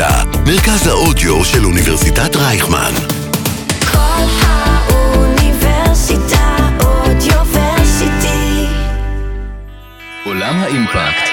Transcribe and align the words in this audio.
האוניברסיטה, 0.00 0.42
מרכז 0.46 0.86
האודיו 0.86 1.44
של 1.44 1.64
אוניברסיטת 1.64 2.36
רייכמן. 2.36 2.92
כל 3.92 4.24
האוניברסיטה 4.42 6.56
אודיוורסיטי. 6.84 8.66
עולם 10.24 10.62
האימפקט. 10.62 11.28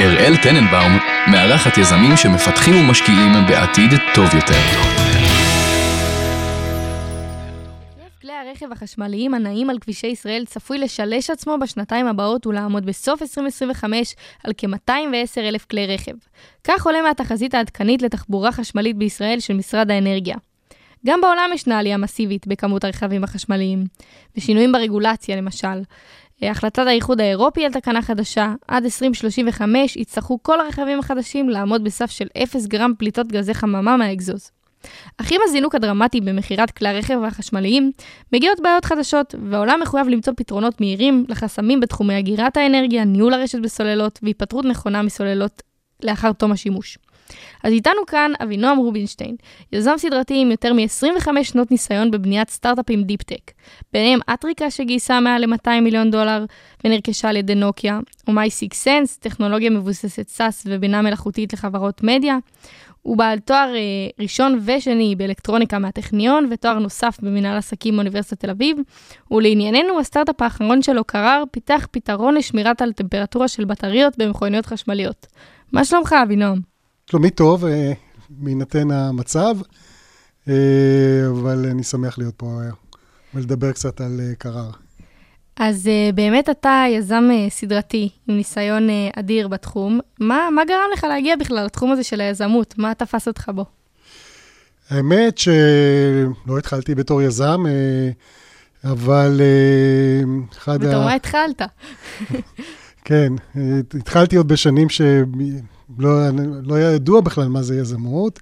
אראל 0.00 0.36
טננבאום 0.36 0.98
מארחת 1.26 1.78
יזמים 1.78 2.16
שמפתחים 2.16 2.76
ומשקיעים 2.76 3.46
בעתיד 3.48 3.94
טוב 4.14 4.34
יותר. 4.34 5.09
הרכב 8.62 8.72
החשמליים 8.72 9.34
הנעים 9.34 9.70
על 9.70 9.78
כבישי 9.78 10.06
ישראל 10.06 10.44
צפוי 10.46 10.78
לשלש 10.78 11.30
עצמו 11.30 11.56
בשנתיים 11.60 12.06
הבאות 12.06 12.46
ולעמוד 12.46 12.86
בסוף 12.86 13.22
2025 13.22 14.14
על 14.44 14.52
כ-210 14.56 15.38
אלף 15.38 15.64
כלי 15.64 15.86
רכב. 15.86 16.12
כך 16.64 16.86
עולה 16.86 17.02
מהתחזית 17.02 17.54
העדכנית 17.54 18.02
לתחבורה 18.02 18.52
חשמלית 18.52 18.96
בישראל 18.96 19.40
של 19.40 19.54
משרד 19.54 19.90
האנרגיה. 19.90 20.36
גם 21.06 21.20
בעולם 21.20 21.50
ישנה 21.54 21.78
עלייה 21.78 21.96
מסיבית 21.96 22.46
בכמות 22.46 22.84
הרכבים 22.84 23.24
החשמליים, 23.24 23.84
ושינויים 24.36 24.72
ברגולציה 24.72 25.36
למשל. 25.36 25.82
אה, 26.42 26.50
החלטת 26.50 26.86
האיחוד 26.86 27.20
האירופי 27.20 27.64
על 27.64 27.72
תקנה 27.72 28.02
חדשה, 28.02 28.54
עד 28.68 28.84
2035 28.84 29.96
יצטרכו 29.96 30.38
כל 30.42 30.60
הרכבים 30.60 30.98
החדשים 30.98 31.48
לעמוד 31.48 31.84
בסף 31.84 32.10
של 32.10 32.26
0 32.42 32.66
גרם 32.66 32.92
פליטות 32.98 33.26
גזי 33.26 33.54
חממה 33.54 33.96
מהאגזוז. 33.96 34.50
אך 35.16 35.32
עם 35.32 35.40
הזינוק 35.44 35.74
הדרמטי 35.74 36.20
במכירת 36.20 36.70
כלי 36.70 36.88
הרכב 36.88 37.24
החשמליים, 37.24 37.92
מגיעות 38.32 38.60
בעיות 38.60 38.84
חדשות, 38.84 39.34
והעולם 39.50 39.80
מחויב 39.82 40.08
למצוא 40.08 40.32
פתרונות 40.36 40.80
מהירים 40.80 41.24
לחסמים 41.28 41.80
בתחומי 41.80 42.18
אגירת 42.18 42.56
האנרגיה, 42.56 43.04
ניהול 43.04 43.34
הרשת 43.34 43.58
בסוללות 43.58 44.18
והיפטרות 44.22 44.64
נכונה 44.64 45.02
מסוללות 45.02 45.62
לאחר 46.02 46.32
תום 46.32 46.52
השימוש. 46.52 46.98
אז 47.64 47.72
איתנו 47.72 48.06
כאן 48.06 48.32
אבינועם 48.42 48.78
רובינשטיין, 48.78 49.36
יזם 49.72 49.94
סדרתי 49.96 50.40
עם 50.40 50.50
יותר 50.50 50.72
מ-25 50.72 51.28
שנות 51.42 51.70
ניסיון 51.70 52.10
בבניית 52.10 52.50
סטארט-אפים 52.50 53.02
deep-tech. 53.02 53.50
ביניהם 53.92 54.20
אטריקה 54.34 54.70
שגייסה 54.70 55.20
מעל 55.20 55.46
ל-200 55.46 55.80
מיליון 55.82 56.10
דולר 56.10 56.44
ונרכשה 56.84 57.28
על 57.28 57.36
ידי 57.36 57.54
נוקיה, 57.54 58.00
או 58.28 58.32
my6sense, 58.32 59.16
טכנולוגיה 59.16 59.70
מבוססת 59.70 60.28
SaaS 60.28 60.62
ובינה 60.66 61.02
מלאכותית 61.02 61.52
לחברות 61.52 62.02
מדיה. 62.02 62.38
הוא 63.02 63.16
בעל 63.16 63.38
תואר 63.38 63.74
אה, 63.74 63.80
ראשון 64.20 64.60
ושני 64.64 65.16
באלקטרוניקה 65.16 65.78
מהטכניון 65.78 66.48
ותואר 66.50 66.78
נוסף 66.78 67.18
במנהל 67.22 67.56
עסקים 67.56 67.94
באוניברסיטת 67.94 68.40
תל 68.40 68.50
אביב. 68.50 68.76
ולענייננו, 69.30 70.00
הסטארט-אפ 70.00 70.42
האחרון 70.42 70.82
שלו, 70.82 71.04
קרר, 71.04 71.44
פיתח 71.50 71.86
פתרון 71.90 72.34
לשמירת 72.34 72.82
על 72.82 72.92
טמפרטורה 72.92 73.48
של 73.48 73.64
בטריות 73.64 74.18
במכוניות 74.18 74.66
חשמליות. 74.66 75.26
מה 75.72 75.84
שלומך, 75.84 76.14
אבינועם? 76.22 76.60
שלומי 77.10 77.30
טוב, 77.30 77.64
אה, 77.64 77.92
בהינתן 78.30 78.90
המצב, 78.90 79.56
אה, 80.48 80.54
אבל 81.30 81.66
אני 81.70 81.82
שמח 81.82 82.18
להיות 82.18 82.34
פה 82.36 82.60
ולדבר 83.34 83.72
קצת 83.72 84.00
על 84.00 84.20
קרר. 84.38 84.70
אז 85.56 85.86
uh, 85.86 86.14
באמת 86.14 86.50
אתה 86.50 86.84
יזם 86.88 87.28
uh, 87.30 87.50
סדרתי 87.50 88.08
עם 88.28 88.36
ניסיון 88.36 88.88
uh, 88.88 89.18
אדיר 89.18 89.48
בתחום. 89.48 90.00
מה, 90.20 90.48
מה 90.54 90.64
גרם 90.64 90.88
לך 90.92 91.04
להגיע 91.04 91.36
בכלל 91.36 91.64
לתחום 91.64 91.92
הזה 91.92 92.04
של 92.04 92.20
היזמות? 92.20 92.74
מה 92.78 92.94
תפס 92.94 93.28
אותך 93.28 93.50
בו? 93.54 93.64
האמת 94.90 95.38
שלא 95.38 96.58
התחלתי 96.58 96.94
בתור 96.94 97.22
יזם, 97.22 97.64
אבל 98.84 99.40
אחד 100.58 100.84
ה... 100.84 100.88
בתור 100.88 101.04
מה 101.04 101.14
התחלת? 101.14 101.62
כן, 103.04 103.32
התחלתי 103.94 104.36
עוד 104.36 104.48
בשנים 104.48 104.88
שלא 104.88 106.30
לא 106.62 106.74
היה 106.74 106.92
ידוע 106.92 107.20
בכלל 107.20 107.48
מה 107.48 107.62
זה 107.62 107.76
יזמות. 107.76 108.40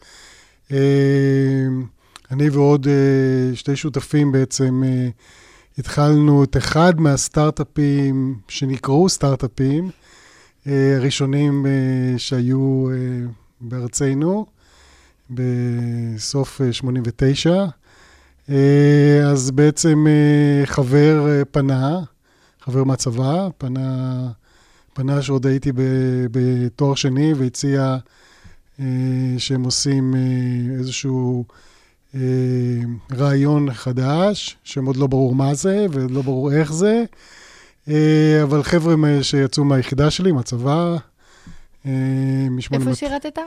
אני 2.30 2.48
ועוד 2.52 2.86
שתי 3.54 3.76
שותפים 3.76 4.32
בעצם 4.32 4.82
התחלנו 5.78 6.44
את 6.44 6.56
אחד 6.56 7.00
מהסטארט-אפים 7.00 8.38
שנקראו 8.48 9.08
סטארט-אפים, 9.08 9.90
אה, 10.66 10.96
הראשונים 10.96 11.66
אה, 11.66 12.18
שהיו 12.18 12.88
אה, 12.90 12.96
בארצנו, 13.60 14.46
בסוף 15.30 16.60
89. 16.70 17.64
אז 19.30 19.50
בעצם 19.50 20.06
חבר 20.64 21.42
פנה, 21.50 22.00
חבר 22.60 22.84
מהצבא, 22.84 23.48
פנה, 23.58 24.28
פנה 24.94 25.22
שעוד 25.22 25.46
הייתי 25.46 25.72
בתואר 26.30 26.94
שני 26.94 27.32
והציע 27.34 27.96
שהם 29.38 29.64
עושים 29.64 30.14
איזשהו... 30.78 31.44
אה, 32.14 32.20
רעיון 33.12 33.72
חדש, 33.72 34.56
שעוד 34.64 34.96
לא 34.96 35.06
ברור 35.06 35.34
מה 35.34 35.54
זה 35.54 35.86
ולא 35.90 36.22
ברור 36.22 36.52
איך 36.52 36.72
זה, 36.72 37.04
אה, 37.88 38.40
אבל 38.42 38.62
חבר'ה 38.62 38.94
שיצאו 39.22 39.64
מהיחידה 39.64 40.10
שלי, 40.10 40.32
מהצבא, 40.32 40.96
אה, 41.86 41.92
איפה 42.72 42.94
שירתת? 42.94 43.38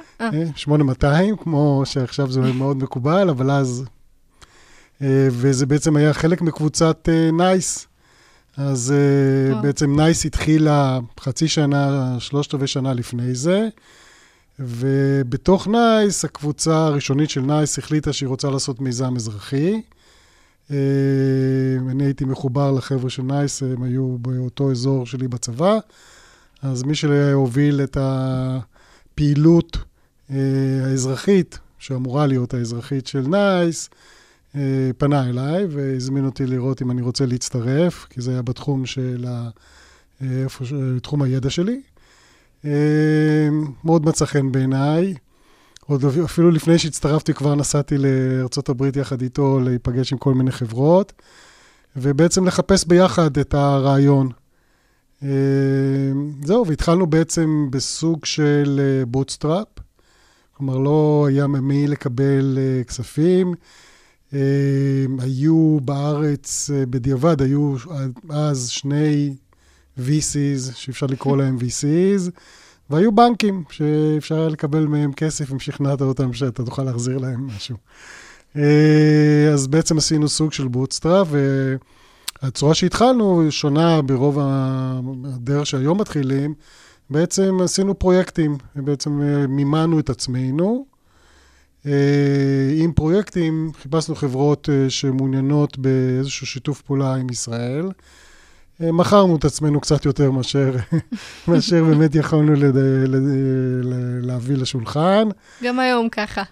8200, 0.55 1.35
כמו 1.37 1.81
שעכשיו 1.85 2.31
זה 2.31 2.41
מאוד 2.41 2.77
מקובל, 2.77 3.29
אבל 3.29 3.51
אז... 3.51 3.83
וזה 5.29 5.65
בעצם 5.65 5.95
היה 5.95 6.13
חלק 6.13 6.41
מקבוצת 6.41 7.09
נייס. 7.33 7.87
אז 8.57 8.93
בעצם 9.61 9.99
נייס 9.99 10.25
התחילה 10.25 10.99
חצי 11.19 11.47
שנה, 11.47 12.15
שלושת 12.19 12.53
רבעי 12.53 12.67
שנה 12.67 12.93
לפני 12.93 13.35
זה. 13.35 13.69
ובתוך 14.59 15.67
נייס, 15.67 16.25
הקבוצה 16.25 16.85
הראשונית 16.85 17.29
של 17.29 17.41
נייס 17.41 17.77
החליטה 17.77 18.13
שהיא 18.13 18.29
רוצה 18.29 18.49
לעשות 18.49 18.81
מיזם 18.81 19.15
אזרחי. 19.15 19.81
אה, 20.71 20.77
אני 21.89 22.03
הייתי 22.03 22.25
מחובר 22.25 22.71
לחבר'ה 22.71 23.09
של 23.09 23.23
נייס, 23.23 23.63
הם 23.63 23.83
היו 23.83 24.17
באותו 24.17 24.71
אזור 24.71 25.05
שלי 25.05 25.27
בצבא. 25.27 25.77
אז 26.61 26.83
מי 26.83 26.95
שהוביל 26.95 27.81
את 27.83 27.97
הפעילות 27.99 29.77
אה, 30.31 30.35
האזרחית, 30.85 31.59
שאמורה 31.79 32.27
להיות 32.27 32.53
האזרחית 32.53 33.07
של 33.07 33.21
נייס, 33.27 33.89
אה, 34.55 34.91
פנה 34.97 35.29
אליי 35.29 35.65
והזמין 35.65 36.25
אותי 36.25 36.45
לראות 36.45 36.81
אם 36.81 36.91
אני 36.91 37.01
רוצה 37.01 37.25
להצטרף, 37.25 38.05
כי 38.09 38.21
זה 38.21 38.31
היה 38.31 38.41
בתחום 38.41 38.85
של 38.85 39.25
ה... 39.27 39.49
איפה, 40.21 40.65
תחום 41.01 41.21
הידע 41.21 41.49
שלי. 41.49 41.81
אמ, 42.65 42.71
מאוד 43.83 44.05
מצא 44.05 44.25
חן 44.25 44.51
בעיניי. 44.51 45.13
עוד 45.85 46.05
אפילו 46.23 46.51
לפני 46.51 46.79
שהצטרפתי 46.79 47.33
כבר 47.33 47.55
נסעתי 47.55 47.95
לארה"ב 47.97 48.97
יחד 48.97 49.21
איתו 49.21 49.59
להיפגש 49.59 50.11
עם 50.11 50.17
כל 50.17 50.33
מיני 50.33 50.51
חברות, 50.51 51.13
ובעצם 51.95 52.45
לחפש 52.45 52.85
ביחד 52.85 53.37
את 53.37 53.53
הרעיון. 53.53 54.29
אמ, 55.23 55.27
זהו, 56.43 56.67
והתחלנו 56.67 57.07
בעצם 57.07 57.67
בסוג 57.71 58.25
של 58.25 58.81
bootstrap, 59.07 59.67
אה, 59.77 59.83
כלומר 60.53 60.77
לא 60.77 61.25
היה 61.29 61.47
ממי 61.47 61.87
לקבל 61.87 62.57
אה, 62.57 62.83
כספים. 62.83 63.53
היו 65.19 65.79
בארץ, 65.81 66.69
אה, 66.73 66.85
בדיעבד, 66.85 67.41
היו 67.41 67.75
אז 68.29 68.69
שני 68.69 69.35
VCs, 69.99 70.73
שאפשר 70.75 71.05
לקרוא 71.05 71.37
להם 71.37 71.57
VCs, 71.57 72.31
והיו 72.89 73.11
בנקים 73.11 73.63
שאפשר 73.69 74.39
היה 74.39 74.49
לקבל 74.49 74.85
מהם 74.85 75.13
כסף 75.13 75.51
אם 75.51 75.59
שכנעת 75.59 76.01
אותם 76.01 76.33
שאתה 76.33 76.63
תוכל 76.63 76.83
להחזיר 76.83 77.17
להם 77.17 77.47
משהו. 77.47 77.77
אה, 78.55 79.49
אז 79.53 79.67
בעצם 79.67 79.97
עשינו 79.97 80.29
סוג 80.29 80.53
של 80.53 80.67
bootstrap, 80.67 81.27
והצורה 82.41 82.73
שהתחלנו 82.73 83.47
שונה 83.49 84.01
ברוב 84.01 84.37
הדרך 85.25 85.65
שהיום 85.65 86.01
מתחילים. 86.01 86.53
בעצם 87.09 87.57
עשינו 87.63 87.99
פרויקטים, 87.99 88.57
בעצם 88.75 89.21
אה, 89.21 89.47
מימנו 89.47 89.99
את 89.99 90.09
עצמנו. 90.09 90.85
אה, 91.85 92.71
עם 92.75 92.91
פרויקטים 92.91 93.71
חיפשנו 93.81 94.15
חברות 94.15 94.69
שמעוניינות 94.89 95.77
באיזשהו 95.77 96.47
שיתוף 96.47 96.81
פעולה 96.81 97.15
עם 97.15 97.29
ישראל. 97.29 97.89
אה, 98.83 98.91
מכרנו 98.91 99.35
את 99.35 99.45
עצמנו 99.45 99.81
קצת 99.81 100.05
יותר 100.05 100.31
מאשר, 100.31 100.75
מאשר 101.47 101.83
באמת 101.83 102.15
יכולנו 102.15 102.53
לד... 102.53 102.75
לד... 103.07 103.23
להביא 104.21 104.57
לשולחן. 104.57 105.27
גם 105.63 105.79
היום 105.79 106.09
ככה. 106.09 106.43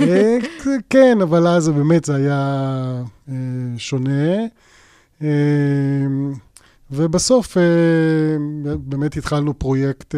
אה, 0.00 0.38
כן, 0.90 1.18
אבל 1.22 1.46
אז 1.46 1.68
באמת 1.68 2.04
זה 2.04 2.14
היה 2.14 3.02
אה, 3.28 3.34
שונה. 3.78 4.36
ובסוף 6.90 7.56
באמת 8.78 9.16
התחלנו 9.16 9.58
פרויקט 9.58 10.14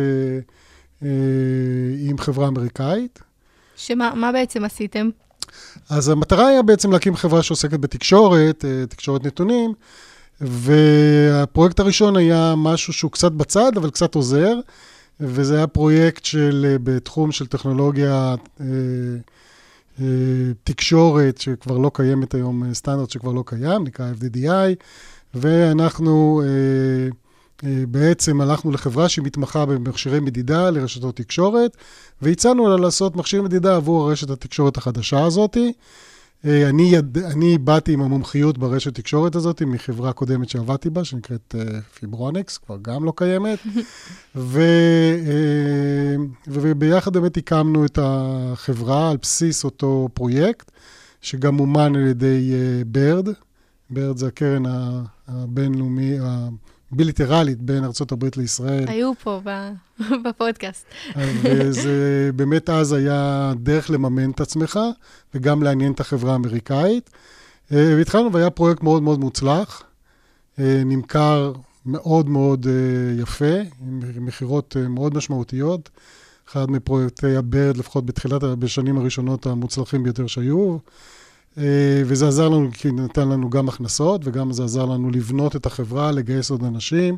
עם 1.99 2.19
חברה 2.19 2.49
אמריקאית. 2.49 3.19
שמה 3.77 4.31
בעצם 4.33 4.65
עשיתם? 4.65 5.09
אז 5.91 6.09
המטרה 6.09 6.47
היה 6.47 6.63
בעצם 6.63 6.93
להקים 6.93 7.17
חברה 7.17 7.43
שעוסקת 7.43 7.81
בתקשורת, 7.81 8.65
תקשורת 8.89 9.27
נתונים. 9.27 9.75
והפרויקט 10.43 11.81
הראשון 11.81 12.17
היה 12.17 12.55
משהו 12.57 12.93
שהוא 12.93 13.11
קצת 13.11 13.33
בצד, 13.33 13.77
אבל 13.77 13.91
קצת 13.91 14.15
עוזר, 14.15 14.55
וזה 15.21 15.57
היה 15.57 15.67
פרויקט 15.67 16.25
של, 16.25 16.67
אה, 16.69 16.77
בתחום 16.83 17.33
של 17.33 17.47
טכנולוגיה, 17.47 18.35
אה, 18.61 18.67
אה, 20.01 20.07
תקשורת, 20.65 21.39
שכבר 21.39 21.79
לא 21.79 21.91
קיימת 21.95 22.35
היום, 22.35 22.65
אה, 22.65 22.75
סטנדרט 22.75 23.11
שכבר 23.11 23.33
לא 23.33 23.45
קיים, 23.47 23.85
נקרא 23.85 24.13
FDDI, 24.13 24.75
ואנחנו 25.35 26.43
אה, 26.45 26.49
אה, 27.69 27.85
בעצם 27.89 28.41
הלכנו 28.41 28.71
לחברה 28.71 29.09
שמתמחה 29.09 29.67
במכשירי 29.67 30.21
מדידה 30.21 30.71
לרשתות 30.71 31.17
תקשורת, 31.17 31.77
והצענו 32.23 32.69
לה 32.69 32.77
לעשות 32.77 33.17
מכשיר 33.17 33.43
מדידה 33.43 33.77
עבור 33.77 34.13
רשת 34.13 34.31
התקשורת 34.31 34.77
החדשה 34.77 35.25
הזאתי. 35.25 35.73
אה, 36.47 36.69
אני, 36.69 36.83
יד... 36.83 37.19
אני 37.19 37.59
באתי 37.59 37.93
עם 37.93 38.01
המומחיות 38.01 38.59
ברשת 38.59 38.95
תקשורת 38.95 39.35
הזאת 39.35 39.63
מחברה 39.63 40.13
קודמת 40.13 40.49
שעבדתי 40.49 40.91
בה, 40.91 41.05
שנקראת 41.05 41.55
אה, 41.59 41.81
פיברוניקס, 41.81 42.59
כבר 42.59 42.77
גם 42.83 43.05
לא 43.05 43.13
קיימת. 43.17 43.59
ו... 44.37 44.61
אה, 45.27 46.17
וביחד 46.47 47.13
באמת 47.13 47.37
הקמנו 47.37 47.85
את 47.85 47.99
החברה 48.03 49.11
על 49.11 49.17
בסיס 49.17 49.65
אותו 49.65 50.09
פרויקט, 50.15 50.71
שגם 51.21 51.55
מומן 51.55 51.97
על 51.97 52.07
ידי 52.07 52.53
ברד. 52.87 53.29
ברד 53.91 54.17
זה 54.17 54.27
הקרן 54.27 54.63
הבינלאומי, 55.29 56.19
הבילטרלית 56.93 57.59
בין 57.63 57.85
ארה"ב 57.85 58.25
לישראל. 58.37 58.85
היו 58.89 59.13
פה 59.23 59.41
בפודקאסט. 60.25 60.87
וזה 61.17 61.91
באמת 62.37 62.71
אז 62.71 62.93
היה 62.93 63.53
דרך 63.57 63.91
לממן 63.91 64.31
את 64.31 64.41
עצמך, 64.41 64.81
וגם 65.35 65.63
לעניין 65.63 65.93
את 65.93 66.01
החברה 66.01 66.33
האמריקאית. 66.33 67.11
אה, 67.73 67.95
והתחלנו, 67.97 68.33
והיה 68.33 68.51
פרויקט 68.51 68.83
מאוד 68.83 69.03
מאוד 69.03 69.21
מוצלח. 69.21 69.83
אה, 70.59 70.83
נמכר 70.85 71.53
מאוד 71.87 72.29
מאוד 72.29 72.67
אה, 72.67 73.23
יפה, 73.23 73.55
עם 73.81 74.01
מכירות 74.21 74.77
מאוד 74.89 75.17
משמעותיות. 75.17 75.91
אחד 76.49 76.71
מפרויקטי 76.71 77.37
הברד, 77.37 77.77
לפחות 77.77 78.07
בתחילת, 78.07 78.43
בשנים 78.43 78.99
הראשונות 78.99 79.47
המוצלחים 79.47 80.03
ביותר 80.03 80.27
שהיו. 80.27 80.77
וזה 82.07 82.29
עזר 82.29 82.49
לנו, 82.49 82.69
כי 82.73 82.93
נתן 82.93 83.29
לנו 83.29 83.51
גם 83.51 83.69
הכנסות, 83.69 84.21
וגם 84.25 84.53
זה 84.53 84.65
עזר 84.65 84.85
לנו 84.85 85.11
לבנות 85.11 85.57
את 85.57 85.67
החברה, 85.67 86.13
לגייס 86.13 86.51
עוד 86.51 86.65
אנשים. 86.65 87.17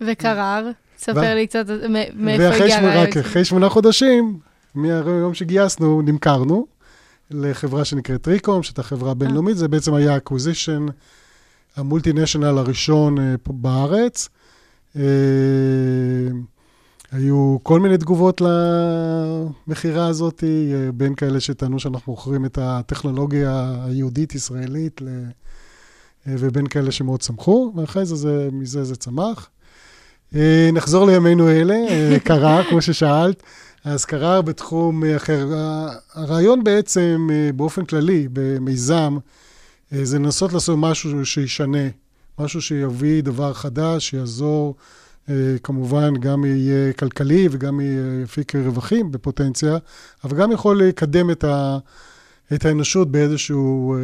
וקרר, 0.00 0.70
ספר 0.98 1.34
לי 1.34 1.46
קצת 1.46 1.66
מאיפה 2.14 2.44
ואחרי 2.44 2.62
הגיע 2.62 2.78
הרעיון. 2.78 3.06
רק 3.06 3.16
אחרי 3.16 3.44
שמונה 3.44 3.68
חודשים, 3.68 4.38
מהיום 4.74 5.34
שגייסנו, 5.34 6.02
נמכרנו 6.02 6.66
לחברה 7.30 7.84
שנקראת 7.84 8.22
טריקום, 8.22 8.62
שהייתה 8.62 8.82
חברה 8.82 9.14
בינלאומית, 9.14 9.56
זה 9.56 9.68
בעצם 9.68 9.94
היה 9.94 10.16
acquisition 10.16 10.90
המולטינשיונל 11.76 12.58
הראשון 12.58 13.18
אה, 13.18 13.34
פה 13.42 13.52
בארץ. 13.52 14.28
היו 17.12 17.56
כל 17.62 17.80
מיני 17.80 17.98
תגובות 17.98 18.42
למכירה 19.66 20.06
הזאת, 20.06 20.44
אה, 20.44 20.92
בין 20.92 21.14
כאלה 21.14 21.40
שטענו 21.40 21.80
שאנחנו 21.80 22.12
מוכרים 22.12 22.44
את 22.44 22.58
הטכנולוגיה 22.62 23.74
היהודית-ישראלית, 23.84 25.00
אה, 25.02 26.34
ובין 26.38 26.66
כאלה 26.66 26.92
שמאוד 26.92 27.22
שמחו, 27.22 27.72
ואחרי 27.76 28.04
זה, 28.06 28.16
זה 28.16 28.48
מזה 28.52 28.84
זה 28.84 28.96
צמח. 28.96 29.48
אה, 30.34 30.70
נחזור 30.72 31.06
לימינו 31.06 31.50
אלה, 31.50 31.76
קרר, 32.24 32.62
כמו 32.70 32.82
ששאלת. 32.82 33.42
אז 33.84 34.04
קרר 34.04 34.42
בתחום 34.42 35.04
אחר. 35.16 35.48
הרעיון 36.14 36.64
בעצם, 36.64 37.28
באופן 37.56 37.84
כללי, 37.84 38.28
במיזם, 38.32 39.18
זה 39.90 40.18
לנסות 40.18 40.52
לעשות 40.52 40.78
משהו 40.78 41.26
שישנה, 41.26 41.88
משהו 42.38 42.62
שיביא 42.62 43.22
דבר 43.22 43.52
חדש, 43.52 44.10
שיעזור, 44.10 44.74
כמובן, 45.62 46.14
גם 46.16 46.44
יהיה 46.44 46.92
כלכלי 46.92 47.48
וגם 47.50 47.80
יפיק 48.22 48.54
רווחים 48.54 49.12
בפוטנציה, 49.12 49.78
אבל 50.24 50.38
גם 50.38 50.52
יכול 50.52 50.82
לקדם 50.82 51.30
את, 51.30 51.44
ה, 51.44 51.78
את 52.54 52.64
האנושות 52.64 53.10
באיזשהו 53.10 53.94
אה, 53.94 54.00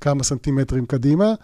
כמה 0.00 0.22
סנטימטרים 0.22 0.86
קדימה. 0.86 1.34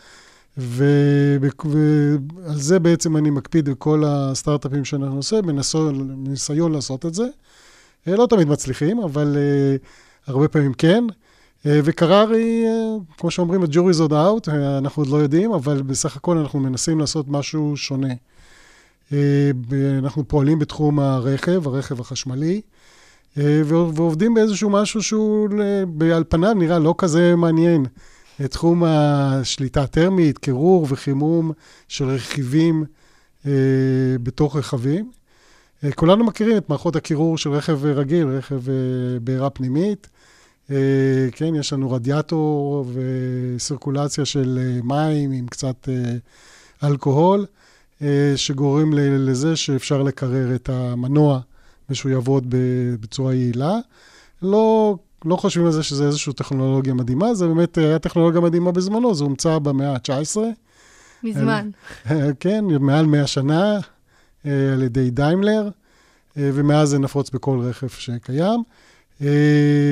ו- 0.59 1.37
ועל 1.65 2.59
זה 2.59 2.79
בעצם 2.79 3.17
אני 3.17 3.31
מקפיד 3.31 3.69
בכל 3.69 4.03
הסטארט-אפים 4.07 4.85
שאנחנו 4.85 5.17
עושים, 5.17 5.47
בניסיון, 5.47 6.73
לעשות 6.73 7.07
את 7.07 7.15
זה. 7.15 7.27
אה, 8.09 8.17
לא 8.17 8.27
תמיד 8.27 8.49
מצליחים, 8.49 8.99
אבל 8.99 9.37
uh, 9.37 9.87
הרבה 10.27 10.49
פעמים 10.49 10.73
כן. 10.73 11.05
וקרר 11.65 12.31
היא, 12.33 12.67
uh, 12.67 13.19
כמו 13.19 13.31
שאומרים, 13.31 13.63
ה-jury's 13.63 14.01
עוד 14.01 14.13
out, 14.13 14.51
אנחנו 14.79 15.03
עוד 15.03 15.09
לא 15.13 15.17
יודעים, 15.17 15.53
אבל 15.53 15.83
בסך 15.83 16.17
הכל 16.17 16.37
אנחנו 16.37 16.61
מנסים 16.61 17.01
לעשות 17.01 17.29
משהו 17.29 17.77
שונה. 17.77 18.15
אנחנו 19.99 20.29
פועלים 20.29 20.59
בתחום 20.59 20.99
הרכב, 21.01 21.67
הרכב 21.69 22.01
החשמלי, 22.01 22.61
ועו- 23.37 23.95
ועובדים 23.95 24.35
באיזשהו 24.35 24.71
משהו 24.71 25.03
שהוא 25.03 25.49
על 26.15 26.25
פניו 26.29 26.55
נראה 26.55 26.79
לא 26.79 26.95
כזה 26.99 27.37
מעניין. 27.37 27.85
תחום 28.51 28.83
השליטה 28.87 29.83
הטרמית, 29.83 30.39
קירור 30.39 30.87
וחימום 30.91 31.53
של 31.89 32.05
רכיבים 32.09 32.85
אה, 33.47 33.53
בתוך 34.23 34.57
רכבים. 34.57 35.11
אה, 35.85 35.93
כולנו 35.93 36.25
מכירים 36.25 36.57
את 36.57 36.69
מערכות 36.69 36.97
הקירור 36.97 37.39
של 37.39 37.51
רכב 37.51 37.85
רגיל, 37.85 38.27
רכב 38.29 38.69
אה, 38.69 38.75
בעירה 39.23 39.51
פנימית. 39.51 40.09
אה, 40.71 40.77
כן, 41.33 41.55
יש 41.55 41.73
לנו 41.73 41.91
רדיאטור 41.91 42.85
וסירקולציה 42.93 44.25
של 44.25 44.59
אה, 44.63 44.81
מים 44.83 45.33
עם 45.33 45.47
קצת 45.47 45.89
אה, 45.89 46.89
אלכוהול, 46.89 47.41
אה, 47.41 47.47
שגורם 48.37 48.93
ל- 48.93 49.31
לזה 49.31 49.57
שאפשר 49.57 50.03
לקרר 50.03 50.55
את 50.55 50.69
המנוע 50.69 51.41
ושהוא 51.91 52.13
יעבוד 52.13 52.47
בצורה 53.01 53.35
יעילה. 53.35 53.77
לא 54.43 54.97
לא 55.25 55.37
חושבים 55.37 55.67
על 55.67 55.73
זה 55.73 55.83
שזה 55.83 56.07
איזושהי 56.07 56.33
טכנולוגיה 56.33 56.95
מדהימה, 56.95 57.35
זה 57.35 57.47
באמת 57.47 57.79
היה 57.79 57.99
טכנולוגיה 57.99 58.41
מדהימה 58.41 58.73
בזמנו, 58.73 59.15
זה 59.15 59.25
הומצא 59.25 59.59
במאה 59.59 59.93
ה-19, 59.95 60.39
מזמן. 61.23 61.71
כן, 62.41 62.65
מעל 62.81 63.07
100 63.07 63.27
שנה 63.27 63.79
אה, 64.47 64.73
על 64.73 64.83
ידי 64.83 65.11
דיימלר, 65.11 65.69
אה, 66.37 66.51
ומאז 66.55 66.89
זה 66.89 66.99
נפוץ 66.99 67.31
בכל 67.31 67.59
רכב 67.61 67.89
שקיים. 67.89 68.63
אה, 69.23 69.27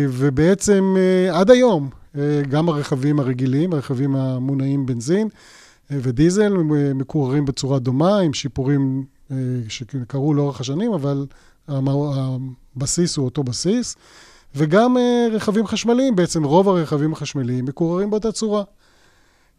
ובעצם 0.08 0.94
אה, 0.98 1.40
עד 1.40 1.50
היום, 1.50 1.90
אה, 2.18 2.42
גם 2.48 2.68
הרכבים 2.68 3.20
הרגילים, 3.20 3.72
הרכבים 3.72 4.16
המונעים 4.16 4.86
בנזין 4.86 5.28
אה, 5.28 5.65
ודיזל, 5.90 6.52
אה, 6.56 6.94
מקוררים 6.94 7.44
בצורה 7.44 7.78
דומה, 7.78 8.18
עם 8.18 8.32
שיפורים 8.32 9.04
אה, 9.30 9.36
שקרו 9.68 10.34
לאורך 10.34 10.60
השנים, 10.60 10.92
אבל 10.92 11.26
הבסיס 11.68 13.16
הוא 13.16 13.24
אותו 13.24 13.44
בסיס. 13.44 13.96
וגם 14.56 14.96
uh, 14.96 15.00
רכבים 15.32 15.66
חשמליים, 15.66 16.16
בעצם 16.16 16.44
רוב 16.44 16.68
הרכבים 16.68 17.12
החשמליים 17.12 17.64
מקוררים 17.64 18.10
באותה 18.10 18.32
צורה. 18.32 18.62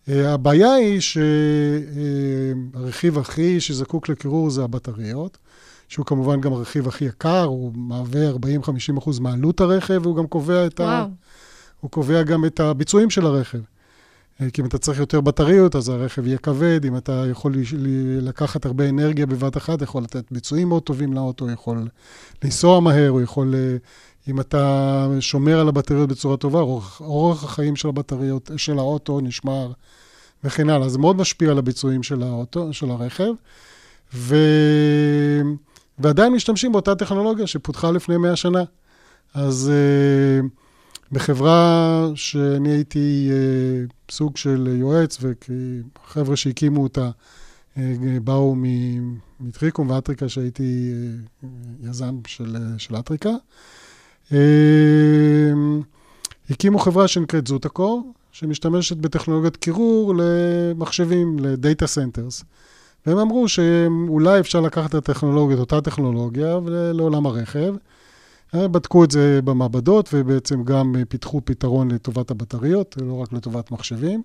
הבעיה 0.07 0.73
היא 0.73 0.99
שהרכיב 2.75 3.17
הכי 3.17 3.59
שזקוק 3.59 4.09
לקירור 4.09 4.49
זה 4.49 4.63
הבטריות, 4.63 5.37
שהוא 5.87 6.05
כמובן 6.05 6.41
גם 6.41 6.53
הרכיב 6.53 6.87
הכי 6.87 7.05
יקר, 7.05 7.43
הוא 7.43 7.71
מהווה 7.75 8.31
40-50 8.31 8.35
אחוז 8.97 9.19
מעלות 9.19 9.61
הרכב, 9.61 9.99
והוא 10.03 10.17
גם 10.17 10.27
קובע 10.27 10.65
את, 10.65 10.79
ה... 10.79 11.05
הוא 11.79 11.91
קובע 11.91 12.23
גם 12.23 12.45
את 12.45 12.59
הביצועים 12.59 13.09
של 13.09 13.25
הרכב. 13.25 13.59
כי 14.53 14.61
אם 14.61 14.65
אתה 14.65 14.77
צריך 14.77 14.99
יותר 14.99 15.21
בטריות, 15.21 15.75
אז 15.75 15.89
הרכב 15.89 16.27
יהיה 16.27 16.37
כבד, 16.37 16.85
אם 16.85 16.97
אתה 16.97 17.23
יכול 17.31 17.55
לקחת 18.21 18.65
הרבה 18.65 18.89
אנרגיה 18.89 19.25
בבת 19.25 19.57
אחת, 19.57 19.81
יכול 19.81 20.03
לתת 20.03 20.23
ביצועים 20.31 20.69
מאוד 20.69 20.83
טובים 20.83 21.13
לאוטו, 21.13 21.49
יכול 21.49 21.87
לנסוע 22.43 22.79
מהר, 22.79 23.09
הוא 23.09 23.21
יכול, 23.21 23.55
אה, 23.55 23.77
אם 24.27 24.39
אתה 24.39 25.07
שומר 25.19 25.59
על 25.59 25.67
הבטריות 25.67 26.09
בצורה 26.09 26.37
טובה, 26.37 26.59
אורך, 26.59 27.01
אורך 27.01 27.43
החיים 27.43 27.75
של 27.75 27.87
הבטריות, 27.87 28.51
של 28.57 28.79
האוטו 28.79 29.19
נשמר 29.21 29.71
וכן 30.43 30.69
הלאה. 30.69 30.89
זה 30.89 30.99
מאוד 30.99 31.15
משפיע 31.15 31.51
על 31.51 31.57
הביצועים 31.57 32.03
של 32.03 32.23
האוטו, 32.23 32.73
של 32.73 32.91
הרכב. 32.91 33.31
ו... 34.13 34.35
ועדיין 35.99 36.33
משתמשים 36.33 36.71
באותה 36.71 36.95
טכנולוגיה 36.95 37.47
שפותחה 37.47 37.91
לפני 37.91 38.17
100 38.17 38.35
שנה. 38.35 38.63
אז 39.33 39.71
uh, 39.71 40.45
בחברה 41.11 42.09
שאני 42.15 42.69
הייתי 42.69 43.29
uh, 43.29 44.11
סוג 44.11 44.37
של 44.37 44.67
יועץ, 44.79 45.17
וחבר'ה 45.21 46.35
שהקימו 46.35 46.83
אותה 46.83 47.09
uh, 47.75 47.79
באו 48.23 48.55
מטריקום 49.39 49.89
ואטריקה, 49.89 50.29
שהייתי 50.29 50.93
uh, 51.41 51.45
יזם 51.89 52.15
של, 52.27 52.55
של 52.77 52.95
אטריקה. 52.95 53.29
הקימו 56.49 56.79
חברה 56.79 57.07
שנקראת 57.07 57.47
ZutaCore, 57.47 58.13
שמשתמשת 58.31 58.97
בטכנולוגיית 58.97 59.55
קירור 59.57 60.13
למחשבים, 60.17 61.39
ל 61.39 61.49
data 61.49 61.87
centers. 61.87 62.43
והם 63.05 63.17
אמרו 63.17 63.47
שאולי 63.47 64.39
אפשר 64.39 64.61
לקחת 64.61 64.89
את 64.89 64.95
הטכנולוגיה, 64.95 65.55
את 65.55 65.59
אותה 65.59 65.81
טכנולוגיה, 65.81 66.59
לעולם 66.93 67.25
הרכב. 67.25 67.73
בדקו 68.55 69.03
את 69.03 69.11
זה 69.11 69.39
במעבדות, 69.43 70.09
ובעצם 70.13 70.63
גם 70.63 70.95
פיתחו 71.09 71.41
פתרון 71.45 71.91
לטובת 71.91 72.31
הבטריות, 72.31 72.97
לא 73.01 73.13
רק 73.13 73.33
לטובת 73.33 73.71
מחשבים. 73.71 74.21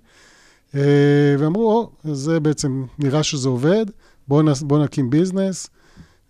ואמרו, 1.38 1.90
או, 2.04 2.14
זה 2.14 2.40
בעצם 2.40 2.84
נראה 2.98 3.22
שזה 3.22 3.48
עובד, 3.48 3.86
בואו 4.28 4.46
בוא 4.62 4.84
נקים 4.84 5.10
business. 5.10 5.70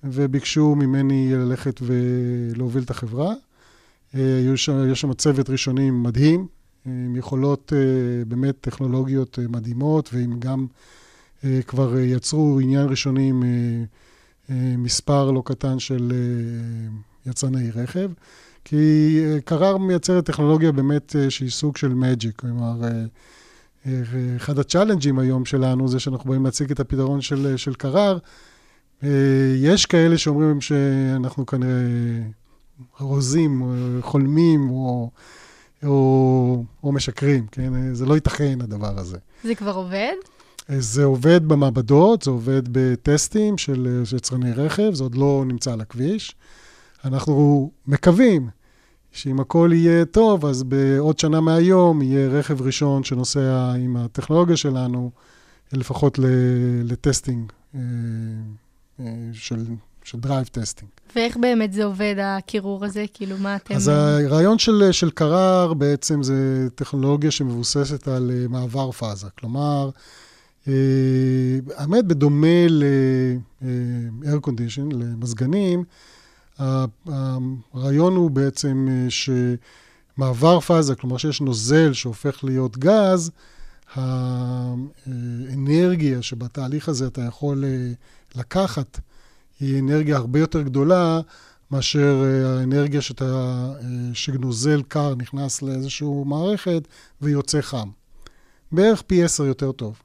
וביקשו 0.04 0.74
ממני 0.74 1.32
ללכת 1.32 1.80
ולהוביל 1.82 2.82
את 2.82 2.90
החברה. 2.90 3.34
אה, 4.14 4.40
יש 4.90 5.00
שם 5.00 5.12
צוות 5.12 5.50
ראשוני 5.50 5.90
מדהים, 5.90 6.46
עם 6.86 7.16
יכולות 7.16 7.72
אה, 7.76 8.24
באמת 8.24 8.54
טכנולוגיות 8.60 9.38
אה, 9.38 9.48
מדהימות, 9.48 10.10
והם 10.12 10.40
גם 10.40 10.66
כבר 11.66 11.98
יצרו 11.98 12.60
עניין 12.60 12.88
ראשוני 12.88 13.28
עם 13.28 13.42
מספר 14.78 15.30
לא 15.30 15.42
קטן 15.44 15.78
של 15.78 16.12
יצרני 17.26 17.70
רכב. 17.70 18.10
כי 18.64 19.20
קרר 19.44 19.76
מייצרת 19.76 20.26
טכנולוגיה 20.26 20.72
באמת 20.72 21.16
שהיא 21.28 21.50
סוג 21.50 21.76
של 21.76 21.94
magic, 21.94 22.36
כלומר, 22.36 22.80
אחד 24.36 24.58
הצ'אלנג'ים 24.58 25.18
היום 25.18 25.44
שלנו 25.44 25.88
זה 25.88 26.00
שאנחנו 26.00 26.30
באים 26.30 26.44
להציג 26.44 26.70
את 26.70 26.80
הפתרון 26.80 27.20
של, 27.20 27.56
של 27.56 27.74
קרר. 27.74 28.18
יש 29.56 29.86
כאלה 29.86 30.18
שאומרים 30.18 30.60
שאנחנו 30.60 31.46
כנראה 31.46 31.72
רוזים, 33.00 33.62
חולמים 34.00 34.70
או, 34.70 35.10
או, 35.84 36.64
או 36.84 36.92
משקרים, 36.92 37.46
כן? 37.46 37.94
זה 37.94 38.06
לא 38.06 38.14
ייתכן 38.14 38.58
הדבר 38.60 38.98
הזה. 38.98 39.18
זה 39.44 39.54
כבר 39.54 39.74
עובד? 39.74 40.14
זה 40.68 41.04
עובד 41.04 41.48
במעבדות, 41.48 42.22
זה 42.22 42.30
עובד 42.30 42.62
בטסטים 42.72 43.58
של 43.58 44.02
יצרני 44.16 44.52
רכב, 44.52 44.94
זה 44.94 45.02
עוד 45.02 45.14
לא 45.14 45.44
נמצא 45.46 45.72
על 45.72 45.80
הכביש. 45.80 46.34
אנחנו 47.04 47.70
מקווים 47.86 48.48
שאם 49.12 49.40
הכל 49.40 49.70
יהיה 49.72 50.04
טוב, 50.04 50.46
אז 50.46 50.62
בעוד 50.62 51.18
שנה 51.18 51.40
מהיום 51.40 52.02
יהיה 52.02 52.28
רכב 52.28 52.62
ראשון 52.62 53.04
שנוסע 53.04 53.72
עם 53.72 53.96
הטכנולוגיה 53.96 54.56
שלנו, 54.56 55.10
לפחות 55.72 56.18
ל 56.84 56.93
testing 56.93 57.52
אה, 57.74 57.80
אה, 59.00 59.06
של 59.32 59.64
של 60.04 60.20
drive 60.20 60.46
testing. 60.46 60.90
ואיך 61.16 61.36
באמת 61.36 61.72
זה 61.72 61.84
עובד, 61.84 62.14
הקירור 62.22 62.84
הזה? 62.84 63.04
כאילו, 63.14 63.36
מה 63.38 63.56
אתם... 63.56 63.74
אז 63.74 63.88
הרעיון 63.88 64.58
של, 64.58 64.88
של 64.92 65.10
קרר 65.10 65.74
בעצם 65.74 66.22
זה 66.22 66.68
טכנולוגיה 66.74 67.30
שמבוססת 67.30 68.08
על 68.08 68.30
אה, 68.34 68.48
מעבר 68.48 68.90
פאזה. 68.90 69.26
כלומר, 69.38 69.90
האמת, 71.76 72.04
בדומה 72.04 72.66
ל-air 72.68 74.46
condition, 74.46 74.94
למזגנים, 74.94 75.84
הרעיון 76.58 78.16
הוא 78.16 78.30
בעצם 78.30 78.88
שמעבר 79.08 80.60
פאזה, 80.60 80.94
כלומר 80.94 81.16
שיש 81.16 81.40
נוזל 81.40 81.92
שהופך 81.92 82.44
להיות 82.44 82.78
גז, 82.78 83.30
האנרגיה 85.06 85.12
שבתהליך 86.22 86.88
הזה 86.88 87.06
אתה 87.06 87.20
יכול 87.20 87.64
לקחת 88.34 89.00
היא 89.60 89.80
אנרגיה 89.80 90.16
הרבה 90.16 90.38
יותר 90.38 90.62
גדולה 90.62 91.20
מאשר 91.70 92.24
אה, 92.24 92.58
האנרגיה 92.58 93.00
שאתה, 93.00 93.24
אה, 93.24 94.14
שנוזל 94.14 94.82
קר 94.82 95.14
נכנס 95.14 95.62
לאיזושהי 95.62 96.08
מערכת 96.26 96.88
ויוצא 97.22 97.60
חם. 97.60 97.88
בערך 98.72 99.02
פי 99.02 99.24
עשר 99.24 99.44
יותר 99.44 99.72
טוב. 99.72 100.02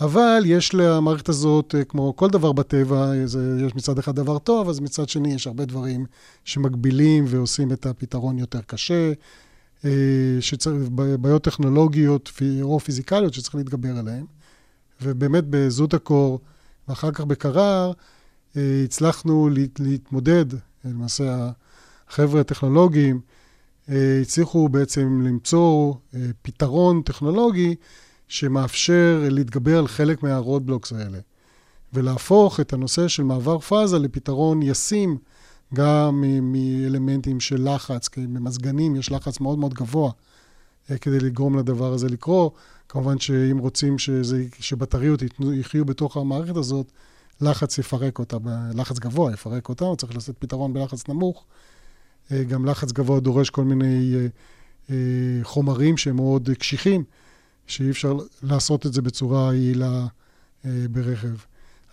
אבל 0.00 0.42
יש 0.46 0.74
למערכת 0.74 1.28
הזאת, 1.28 1.74
אה, 1.74 1.84
כמו 1.84 2.16
כל 2.16 2.30
דבר 2.30 2.52
בטבע, 2.52 3.12
זה, 3.24 3.58
יש 3.66 3.74
מצד 3.74 3.98
אחד 3.98 4.16
דבר 4.16 4.38
טוב, 4.38 4.68
אז 4.68 4.80
מצד 4.80 5.08
שני 5.08 5.34
יש 5.34 5.46
הרבה 5.46 5.64
דברים 5.64 6.06
שמגבילים 6.44 7.24
ועושים 7.28 7.72
את 7.72 7.86
הפתרון 7.86 8.38
יותר 8.38 8.60
קשה, 8.66 9.12
שצריך, 10.40 10.88
בעיות 11.20 11.44
טכנולוגיות 11.44 12.30
או 12.62 12.80
פיזיקליות 12.80 13.34
שצריך 13.34 13.54
להתגבר 13.54 13.96
עליהן. 13.98 14.24
ובאמת 15.02 15.44
בזוטקור 15.50 16.40
ואחר 16.88 17.10
כך 17.10 17.20
בקרר, 17.20 17.92
אה, 18.56 18.82
הצלחנו 18.84 19.48
להתמודד, 19.78 20.44
למעשה 20.84 21.50
החבר'ה 22.08 22.40
הטכנולוגיים 22.40 23.20
אה, 23.88 24.18
הצליחו 24.22 24.68
בעצם 24.68 25.22
למצוא 25.26 25.94
אה, 26.14 26.20
פתרון 26.42 27.02
טכנולוגי 27.02 27.74
שמאפשר 28.28 29.28
להתגבר 29.30 29.78
על 29.78 29.88
חלק 29.88 30.22
מהרודבלוקס 30.22 30.92
האלה, 30.92 31.18
ולהפוך 31.92 32.60
את 32.60 32.72
הנושא 32.72 33.08
של 33.08 33.22
מעבר 33.22 33.58
פאזה 33.58 33.98
לפתרון 33.98 34.62
ישים 34.62 35.18
גם 35.74 36.24
מאלמנטים 36.42 37.40
של 37.40 37.74
לחץ, 37.74 38.08
כי 38.08 38.26
במזגנים 38.26 38.96
יש 38.96 39.12
לחץ 39.12 39.40
מאוד 39.40 39.58
מאוד 39.58 39.74
גבוה 39.74 40.10
כדי 41.00 41.20
לגרום 41.20 41.58
לדבר 41.58 41.92
הזה 41.92 42.08
לקרות. 42.08 42.54
כמובן 42.88 43.18
שאם 43.18 43.58
רוצים 43.58 43.98
שזה, 43.98 44.44
שבטריות 44.60 45.22
יחיו 45.54 45.84
בתוך 45.84 46.16
המערכת 46.16 46.56
הזאת, 46.56 46.92
לחץ 47.40 47.78
יפרק 47.78 48.18
אותה, 48.18 48.36
לחץ 48.74 48.98
גבוה 48.98 49.32
יפרק 49.32 49.68
אותה, 49.68 49.84
צריך 49.98 50.14
לעשות 50.14 50.36
פתרון 50.38 50.72
בלחץ 50.72 51.08
נמוך. 51.08 51.44
אה, 52.32 52.44
גם 52.44 52.66
לחץ 52.66 52.92
גבוה 52.92 53.20
דורש 53.20 53.50
כל 53.50 53.64
מיני 53.64 54.14
אה, 54.14 54.26
אה, 54.90 54.96
חומרים 55.42 55.96
שהם 55.96 56.16
מאוד 56.16 56.50
קשיחים, 56.58 57.04
שאי 57.66 57.90
אפשר 57.90 58.16
לעשות 58.42 58.86
את 58.86 58.92
זה 58.92 59.02
בצורה 59.02 59.54
יעילה 59.54 60.06
ברכב. 60.64 61.34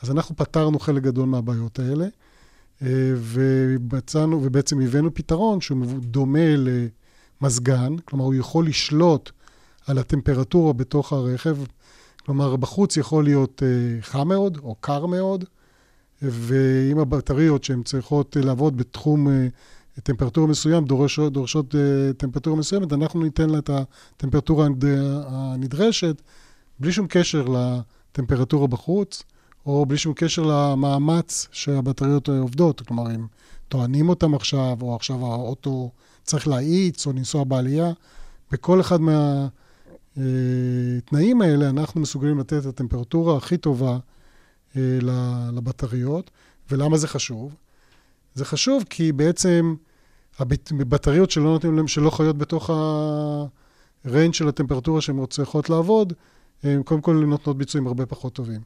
אז 0.01 0.11
אנחנו 0.11 0.35
פתרנו 0.35 0.79
חלק 0.79 1.03
גדול 1.03 1.25
מהבעיות 1.25 1.79
האלה, 1.79 2.07
ובצענו, 3.15 4.41
ובעצם 4.43 4.81
הבאנו 4.81 5.13
פתרון 5.13 5.61
שהוא 5.61 5.85
דומה 5.99 6.55
למזגן, 7.41 7.95
כלומר 8.05 8.25
הוא 8.25 8.35
יכול 8.35 8.67
לשלוט 8.67 9.31
על 9.87 9.97
הטמפרטורה 9.97 10.73
בתוך 10.73 11.13
הרכב 11.13 11.57
כלומר, 12.25 12.55
בחוץ 12.55 12.97
יכול 12.97 13.23
להיות 13.23 13.61
uh, 13.61 14.05
חם 14.05 14.27
מאוד 14.27 14.57
או 14.63 14.75
קר 14.79 15.05
מאוד, 15.05 15.45
ועם 16.21 16.99
הבטריות 16.99 17.63
שהן 17.63 17.83
צריכות 17.83 18.37
לעבוד 18.39 18.77
בתחום 18.77 19.27
טמפרטורה 19.99 20.47
מסוים, 20.47 20.85
דורשות, 20.85 21.33
דורשות 21.33 21.75
uh, 21.75 21.77
טמפרטורה 22.17 22.55
מסוימת, 22.57 22.93
אנחנו 22.93 23.23
ניתן 23.23 23.49
לה 23.49 23.57
את 23.57 23.69
הטמפרטורה 23.69 24.67
הנדרשת, 25.27 26.21
בלי 26.79 26.91
שום 26.91 27.07
קשר 27.09 27.45
לטמפרטורה 27.47 28.67
בחוץ, 28.67 29.23
או 29.65 29.85
בלי 29.85 29.97
שום 29.97 30.13
קשר 30.15 30.41
למאמץ 30.41 31.47
שהבטריות 31.51 32.29
עובדות. 32.29 32.81
כלומר, 32.81 33.11
אם 33.15 33.25
טוענים 33.67 34.09
אותם 34.09 34.35
עכשיו, 34.35 34.77
או 34.81 34.95
עכשיו 34.95 35.25
האוטו 35.25 35.91
צריך 36.23 36.47
להאיץ, 36.47 37.07
או 37.07 37.11
לנסוע 37.11 37.43
בעלייה, 37.43 37.91
בכל 38.51 38.81
אחד 38.81 39.01
מה... 39.01 39.47
התנאים 40.97 41.41
האלה, 41.41 41.69
אנחנו 41.69 42.01
מסוגלים 42.01 42.39
לתת 42.39 42.53
את 42.61 42.65
הטמפרטורה 42.65 43.37
הכי 43.37 43.57
טובה 43.57 43.97
אה, 44.77 44.81
לבטריות. 45.53 46.31
ולמה 46.71 46.97
זה 46.97 47.07
חשוב? 47.07 47.55
זה 48.35 48.45
חשוב 48.45 48.83
כי 48.89 49.11
בעצם 49.11 49.75
הבטריות 50.39 51.31
שלא 51.31 51.43
נותנים 51.43 51.75
להם, 51.75 51.87
שלא 51.87 52.09
חיות 52.09 52.37
בתוך 52.37 52.69
הריינג' 54.05 54.33
של 54.33 54.47
הטמפרטורה 54.47 55.01
שהן 55.01 55.25
צריכות 55.25 55.69
לעבוד, 55.69 56.13
הן 56.63 56.83
קודם 56.83 57.01
כל 57.01 57.13
נותנות 57.13 57.57
ביצועים 57.57 57.87
הרבה 57.87 58.05
פחות 58.05 58.33
טובים. 58.33 58.61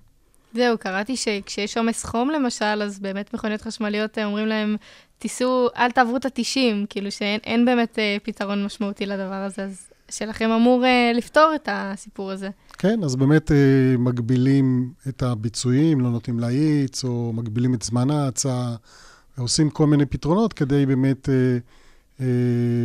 זהו, 0.53 0.77
קראתי 0.77 1.15
שכשיש 1.17 1.77
עומס 1.77 2.05
חום 2.05 2.29
למשל, 2.29 2.81
אז 2.83 2.99
באמת 2.99 3.33
מכוניות 3.33 3.61
חשמליות 3.61 4.17
אומרים 4.17 4.47
להם, 4.47 4.75
תיסעו, 5.17 5.67
אל 5.77 5.91
תעברו 5.91 6.17
את 6.17 6.25
ה-90, 6.25 6.85
כאילו 6.89 7.11
שאין 7.11 7.65
באמת 7.65 7.99
אה, 7.99 8.17
פתרון 8.23 8.65
משמעותי 8.65 9.05
לדבר 9.05 9.33
הזה, 9.33 9.63
אז 9.63 9.89
שלכם 10.11 10.49
אמור 10.49 10.83
uh, 10.83 11.17
לפתור 11.17 11.51
את 11.55 11.69
הסיפור 11.71 12.31
הזה. 12.31 12.49
כן, 12.77 13.03
אז 13.03 13.15
באמת 13.15 13.51
uh, 13.51 13.53
מגבילים 13.97 14.91
את 15.07 15.23
הביצועים, 15.23 16.01
לא 16.01 16.09
נותנים 16.09 16.39
להאיץ, 16.39 17.03
או 17.03 17.33
מגבילים 17.33 17.73
את 17.73 17.81
זמן 17.81 18.11
ההאצה, 18.11 18.75
עושים 19.37 19.69
כל 19.69 19.87
מיני 19.87 20.05
פתרונות 20.05 20.53
כדי 20.53 20.85
באמת 20.85 21.25
uh, 21.25 22.19
uh, 22.19 22.21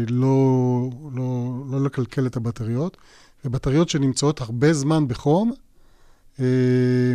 לא, 0.08 0.88
לא, 1.14 1.52
לא 1.70 1.84
לקלקל 1.84 2.26
את 2.26 2.36
הבטריות. 2.36 2.96
ובטריות 3.44 3.88
שנמצאות 3.88 4.40
הרבה 4.40 4.72
זמן 4.72 5.08
בחום, 5.08 5.52
uh, 6.36 6.40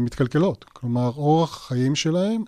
מתקלקלות. 0.01 0.63
כלומר, 0.63 1.11
אורח 1.17 1.57
החיים 1.57 1.95
שלהם 1.95 2.43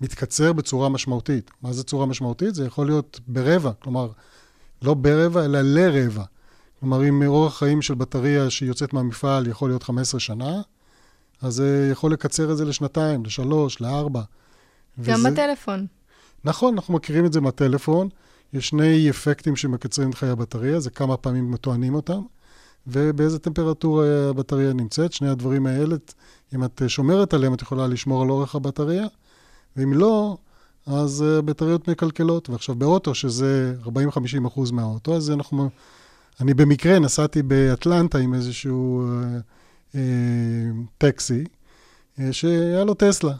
מתקצר 0.00 0.52
בצורה 0.52 0.88
משמעותית. 0.88 1.50
מה 1.62 1.72
זה 1.72 1.84
צורה 1.84 2.06
משמעותית? 2.06 2.54
זה 2.54 2.66
יכול 2.66 2.86
להיות 2.86 3.20
ברבע, 3.26 3.72
כלומר, 3.78 4.10
לא 4.82 4.94
ברבע, 4.94 5.44
אלא 5.44 5.60
לרבע. 5.62 6.24
כלומר, 6.80 7.08
אם 7.08 7.22
אורח 7.26 7.58
חיים 7.58 7.82
של 7.82 7.94
בטריה 7.94 8.50
שיוצאת 8.50 8.92
מהמפעל 8.92 9.46
יכול 9.46 9.70
להיות 9.70 9.82
15 9.82 10.20
שנה, 10.20 10.60
אז 11.42 11.54
זה 11.54 11.88
יכול 11.92 12.12
לקצר 12.12 12.52
את 12.52 12.56
זה 12.56 12.64
לשנתיים, 12.64 13.24
לשלוש, 13.24 13.80
לארבע. 13.80 14.22
גם 15.00 15.20
וזה... 15.20 15.30
בטלפון. 15.30 15.86
נכון, 16.44 16.74
אנחנו 16.74 16.94
מכירים 16.94 17.26
את 17.26 17.32
זה 17.32 17.40
מהטלפון. 17.40 18.08
יש 18.52 18.68
שני 18.68 19.10
אפקטים 19.10 19.56
שמקצרים 19.56 20.10
את 20.10 20.14
חיי 20.14 20.28
הבטריה, 20.28 20.80
זה 20.80 20.90
כמה 20.90 21.16
פעמים 21.16 21.50
מתואנים 21.50 21.94
אותם, 21.94 22.20
ובאיזה 22.86 23.38
טמפרטורה 23.38 24.28
הבטריה 24.30 24.72
נמצאת. 24.72 25.12
שני 25.12 25.28
הדברים 25.28 25.66
האלה, 25.66 25.96
אם 26.54 26.64
את 26.64 26.82
שומרת 26.88 27.34
עליהם, 27.34 27.54
את 27.54 27.62
יכולה 27.62 27.86
לשמור 27.86 28.22
על 28.22 28.30
אורך 28.30 28.54
הבטריה, 28.54 29.06
ואם 29.76 29.92
לא, 29.92 30.36
אז 30.86 31.22
הבטריות 31.22 31.88
מקלקלות. 31.88 32.50
ועכשיו 32.50 32.74
באוטו, 32.74 33.14
שזה 33.14 33.74
40-50 33.84 33.88
אחוז 34.46 34.70
מהאוטו, 34.70 35.16
אז 35.16 35.30
אנחנו 35.30 35.70
אני 36.40 36.54
במקרה 36.54 36.98
נסעתי 36.98 37.42
באטלנטה 37.42 38.18
עם 38.18 38.34
איזשהו 38.34 39.08
אה, 39.08 39.38
אה, 39.94 40.00
טקסי, 40.98 41.44
אה, 42.18 42.32
שהיה 42.32 42.84
לו 42.84 42.94
טסלה. 42.94 43.34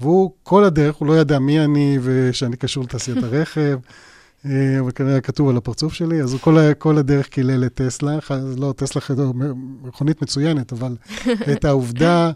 והוא 0.00 0.30
כל 0.42 0.64
הדרך, 0.64 0.96
הוא 0.96 1.08
לא 1.08 1.18
ידע 1.18 1.38
מי 1.38 1.60
אני 1.60 1.98
ושאני 2.02 2.56
קשור 2.56 2.84
לתעשיית 2.84 3.22
הרכב, 3.22 3.78
אה, 4.46 4.80
אבל 4.80 4.90
כנראה 4.90 5.20
כתוב 5.20 5.48
על 5.48 5.56
הפרצוף 5.56 5.92
שלי, 5.92 6.22
אז 6.22 6.32
הוא 6.32 6.40
כל, 6.40 6.72
כל 6.78 6.98
הדרך 6.98 7.28
קילל 7.28 7.64
את 7.64 7.74
טסלה, 7.74 8.18
לא, 8.56 8.74
טסלה 8.76 9.00
חדור, 9.00 9.34
מכונית 9.82 10.22
מצוינת, 10.22 10.72
אבל 10.72 10.96
את 11.52 11.64
העובדה 11.64 12.30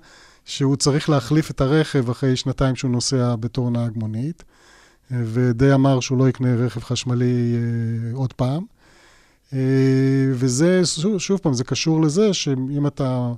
שהוא 0.44 0.76
צריך 0.76 1.09
להחליף 1.09 1.50
את 1.50 1.61
הרכב 1.61 2.11
אחרי 2.11 2.37
שנתיים 2.37 2.76
שהוא 2.76 2.90
נוסע 2.90 3.37
בתור 3.37 3.71
נהג 3.71 3.92
מונית, 3.97 4.44
ודי 5.11 5.75
אמר 5.75 6.00
שהוא 6.00 6.18
לא 6.18 6.28
יקנה 6.28 6.54
רכב 6.54 6.80
חשמלי 6.80 7.54
אה, 7.54 8.16
עוד 8.16 8.33
פעם. 8.33 8.64
אה, 9.52 9.59
וזה, 10.33 10.87
שוב, 10.87 11.18
שוב 11.18 11.38
פעם, 11.38 11.54
זה 11.54 11.64
קשור 11.64 12.02
לזה 12.02 12.33
שאם 12.33 12.87
אתה 12.87 13.33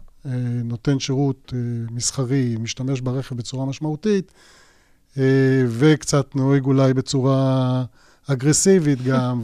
נותן 0.64 0.98
שירות 0.98 1.52
אה, 1.54 1.58
מסחרי, 1.90 2.56
משתמש 2.60 3.00
ברכב 3.00 3.36
בצורה 3.36 3.66
משמעותית, 3.66 4.32
אה, 5.18 5.64
וקצת 5.68 6.36
נוהג 6.36 6.64
אולי 6.64 6.94
בצורה 6.94 7.84
אגרסיבית 8.26 9.02
גם, 9.02 9.42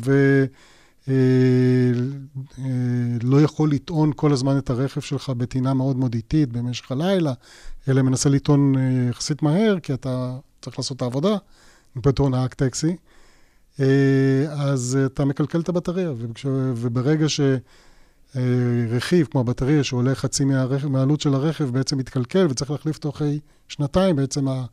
ולא 3.22 3.40
יכול 3.40 3.70
לטעון 3.70 4.12
כל 4.16 4.32
הזמן 4.32 4.58
את 4.58 4.70
הרכב 4.70 5.00
שלך 5.00 5.30
בטעינה 5.30 5.74
מאוד 5.74 5.96
מאוד 5.96 6.14
איטית 6.14 6.52
במשך 6.52 6.92
הלילה, 6.92 7.32
אלא 7.88 8.02
מנסה 8.02 8.28
לטעון 8.28 8.74
אה, 8.76 9.08
יחסית 9.10 9.42
מהר, 9.42 9.80
כי 9.82 9.94
אתה 9.94 10.38
צריך 10.62 10.78
לעשות 10.78 10.96
את 10.96 11.02
העבודה 11.02 11.36
בתור 11.96 12.28
נהג 12.28 12.54
טקסי. 12.54 12.96
אה, 13.80 13.86
אז 14.48 14.98
אתה 15.06 15.24
מקלקל 15.24 15.60
את 15.60 15.68
הבטריה, 15.68 16.12
וברגע 16.76 17.28
שרכיב 18.34 19.26
כמו 19.30 19.40
הבטריה 19.40 19.84
שעולה 19.84 20.14
חצי 20.14 20.44
מהרכב, 20.44 20.88
מהעלות 20.88 21.20
של 21.20 21.34
הרכב 21.34 21.64
בעצם 21.64 21.98
מתקלקל 21.98 22.46
וצריך 22.50 22.70
להחליף 22.70 22.96
אותו 22.96 23.10
אחרי 23.10 23.38
שנתיים, 23.68 24.16
בעצם 24.16 24.48
ה... 24.48 24.64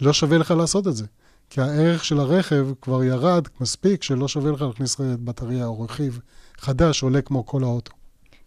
לא 0.00 0.12
שווה 0.12 0.38
לך 0.38 0.50
לעשות 0.50 0.86
את 0.86 0.96
זה. 0.96 1.06
כי 1.50 1.60
הערך 1.60 2.04
של 2.04 2.20
הרכב 2.20 2.66
כבר 2.80 3.04
ירד 3.04 3.48
מספיק 3.60 4.02
שלא 4.02 4.28
שווה 4.28 4.52
לך 4.52 4.62
להכניס 4.62 4.96
בטריה 5.00 5.66
או 5.66 5.80
רכיב 5.80 6.20
חדש 6.58 6.98
שעולה 6.98 7.22
כמו 7.22 7.46
כל 7.46 7.62
האוטו. 7.62 7.92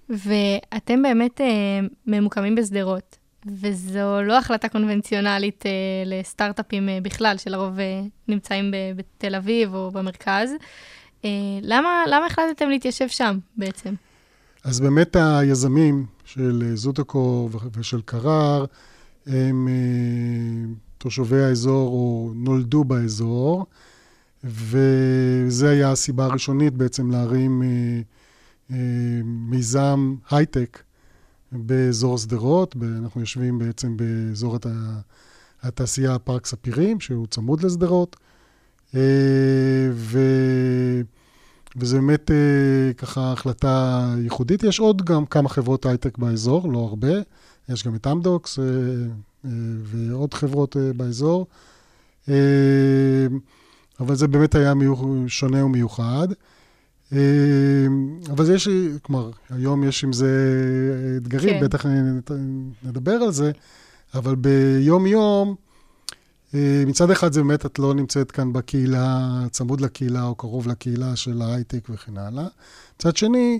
ואתם 0.09 1.01
באמת 1.01 1.41
אה, 1.41 1.79
ממוקמים 2.07 2.55
בשדרות, 2.55 3.17
וזו 3.45 4.21
לא 4.21 4.37
החלטה 4.37 4.69
קונבנציונלית 4.69 5.65
אה, 5.65 5.71
לסטארט-אפים 6.05 6.89
אה, 6.89 6.99
בכלל, 7.01 7.37
שלרוב 7.37 7.79
אה, 7.79 8.01
נמצאים 8.27 8.71
בתל 8.95 9.35
אביב 9.35 9.75
או 9.75 9.91
במרכז. 9.91 10.49
אה, 11.25 11.29
למה, 11.61 12.03
למה 12.07 12.25
החלטתם 12.25 12.69
להתיישב 12.69 13.07
שם 13.07 13.37
בעצם? 13.57 13.93
אז 14.65 14.79
באמת 14.79 15.15
היזמים 15.19 16.05
של 16.23 16.63
אה, 16.65 16.75
זוטוקו 16.75 17.49
ו- 17.51 17.57
ושל 17.73 18.01
קרר, 18.01 18.65
הם 19.27 19.67
אה, 19.67 20.73
תושבי 20.97 21.43
האזור 21.43 21.87
או 21.89 22.31
נולדו 22.35 22.83
באזור, 22.83 23.65
וזה 24.43 25.69
היה 25.69 25.91
הסיבה 25.91 26.25
הראשונית 26.25 26.73
בעצם 26.73 27.11
להרים 27.11 27.63
אה, 28.71 28.77
מיזם 29.25 30.15
הייטק 30.29 30.83
באזור 31.51 32.17
שדרות. 32.17 32.75
אנחנו 32.97 33.21
יושבים 33.21 33.59
בעצם 33.59 33.97
באזור 33.97 34.55
הת- 34.55 34.65
התעשייה 35.61 36.19
פארק 36.19 36.45
ספירים, 36.45 36.99
שהוא 36.99 37.27
צמוד 37.27 37.63
לשדרות. 37.63 38.15
ו... 39.91 40.19
וזה 41.75 41.95
באמת 41.95 42.31
אה, 42.31 42.93
ככה 42.93 43.31
החלטה 43.31 44.05
ייחודית. 44.23 44.63
יש 44.63 44.79
עוד 44.79 45.05
גם 45.05 45.25
כמה 45.25 45.49
חברות 45.49 45.85
הייטק 45.85 46.17
באזור, 46.17 46.71
לא 46.71 46.79
הרבה. 46.79 47.13
יש 47.69 47.83
גם 47.83 47.95
את 47.95 48.07
אמדוקס 48.07 48.59
אה, 48.59 48.63
אה, 49.45 49.49
ועוד 49.83 50.33
חברות 50.33 50.77
אה, 50.77 50.93
באזור. 50.93 51.47
אה, 52.29 52.35
אבל 53.99 54.15
זה 54.15 54.27
באמת 54.27 54.55
היה 54.55 54.73
מיוח... 54.73 54.99
שונה 55.27 55.65
ומיוחד. 55.65 56.27
אה, 57.13 57.19
אבל 58.31 58.55
יש, 58.55 58.67
כלומר, 59.01 59.31
היום 59.49 59.83
יש 59.83 60.03
עם 60.03 60.13
זה 60.13 60.31
אתגרים, 61.17 61.59
כן. 61.59 61.65
בטח 61.65 61.85
נדבר 62.83 63.11
על 63.11 63.31
זה, 63.31 63.51
אבל 64.13 64.35
ביום-יום, 64.35 65.49
אה, 65.49 65.64
מצד 66.87 67.11
אחד 67.11 67.33
זה 67.33 67.43
באמת, 67.43 67.65
את 67.65 67.79
לא 67.79 67.93
נמצאת 67.93 68.31
כאן 68.31 68.53
בקהילה, 68.53 69.29
צמוד 69.51 69.81
לקהילה 69.81 70.23
או 70.23 70.35
קרוב 70.35 70.67
לקהילה 70.67 71.15
של 71.15 71.41
ההייטק 71.41 71.87
וכן 71.89 72.17
הלאה. 72.17 72.47
מצד 72.95 73.17
שני, 73.17 73.59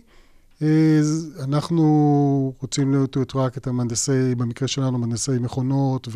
אה, 0.62 1.00
אנחנו 1.44 2.54
רוצים 2.62 2.92
להיות 2.92 3.36
רק 3.36 3.58
את 3.58 3.68
המהנדסי, 3.68 4.36
במקרה 4.36 4.68
שלנו, 4.68 4.98
מהנדסי 4.98 5.32
מכונות 5.32 6.08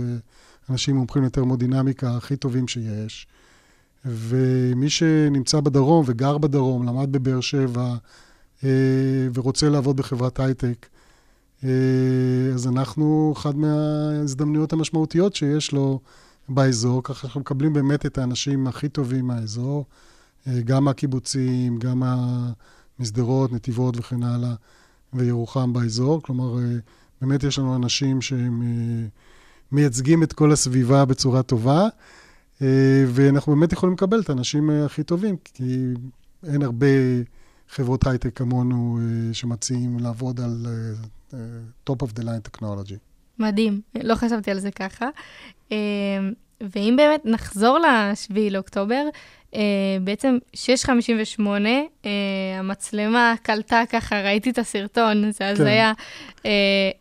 ואנשים 0.69 0.95
מומחים 0.95 1.23
לתרמודינמיקה 1.23 2.17
הכי 2.17 2.35
טובים 2.35 2.67
שיש. 2.67 3.27
ומי 4.05 4.89
שנמצא 4.89 5.59
בדרום 5.59 6.03
וגר 6.07 6.37
בדרום, 6.37 6.87
למד 6.87 7.11
בבאר 7.11 7.41
שבע 7.41 7.95
אה, 8.63 8.69
ורוצה 9.33 9.69
לעבוד 9.69 9.97
בחברת 9.97 10.39
הייטק, 10.39 10.87
אה, 11.63 11.69
אז 12.53 12.67
אנחנו, 12.67 13.33
אחת 13.37 13.55
מההזדמנויות 13.55 14.73
המשמעותיות 14.73 15.35
שיש 15.35 15.71
לו 15.71 15.99
באזור, 16.49 17.03
ככה 17.03 17.27
אנחנו 17.27 17.39
מקבלים 17.39 17.73
באמת 17.73 18.05
את 18.05 18.17
האנשים 18.17 18.67
הכי 18.67 18.89
טובים 18.89 19.27
מהאזור, 19.27 19.85
אה, 20.47 20.61
גם 20.61 20.83
מהקיבוצים, 20.83 21.79
גם 21.79 22.03
משדרות, 22.99 23.51
נתיבות 23.51 23.97
וכן 23.97 24.23
הלאה, 24.23 24.53
וירוחם 25.13 25.73
באזור. 25.73 26.21
כלומר, 26.21 26.59
אה, 26.59 26.77
באמת 27.21 27.43
יש 27.43 27.59
לנו 27.59 27.75
אנשים 27.75 28.21
שהם 28.21 28.61
אה, 28.61 29.07
מייצגים 29.71 30.23
את 30.23 30.33
כל 30.33 30.51
הסביבה 30.51 31.05
בצורה 31.05 31.43
טובה, 31.43 31.87
ואנחנו 33.07 33.55
באמת 33.55 33.73
יכולים 33.73 33.93
לקבל 33.93 34.19
את 34.19 34.29
האנשים 34.29 34.69
הכי 34.69 35.03
טובים, 35.03 35.35
כי 35.43 35.93
אין 36.43 36.61
הרבה 36.61 36.87
חברות 37.69 38.07
הייטק 38.07 38.37
כמונו 38.37 38.99
שמציעים 39.33 39.99
לעבוד 39.99 40.39
על 40.39 40.67
top 41.89 41.95
of 42.03 42.19
the 42.19 42.23
line 42.23 42.57
technology. 42.57 43.08
מדהים, 43.39 43.81
לא 44.03 44.15
חשבתי 44.15 44.51
על 44.51 44.59
זה 44.59 44.71
ככה. 44.71 45.09
אה, 45.71 45.77
ואם 46.61 46.93
באמת 46.97 47.21
נחזור 47.25 47.79
ל-7 47.79 48.33
לאוקטובר, 48.51 49.03
אה, 49.55 49.61
בעצם 50.01 50.37
6.58, 50.53 51.41
אה, 52.05 52.11
המצלמה 52.59 53.33
קלטה 53.41 53.83
ככה, 53.89 54.21
ראיתי 54.21 54.49
את 54.49 54.57
הסרטון, 54.57 55.31
זה 55.31 55.47
הזיה. 55.47 55.93
אה, 56.45 56.51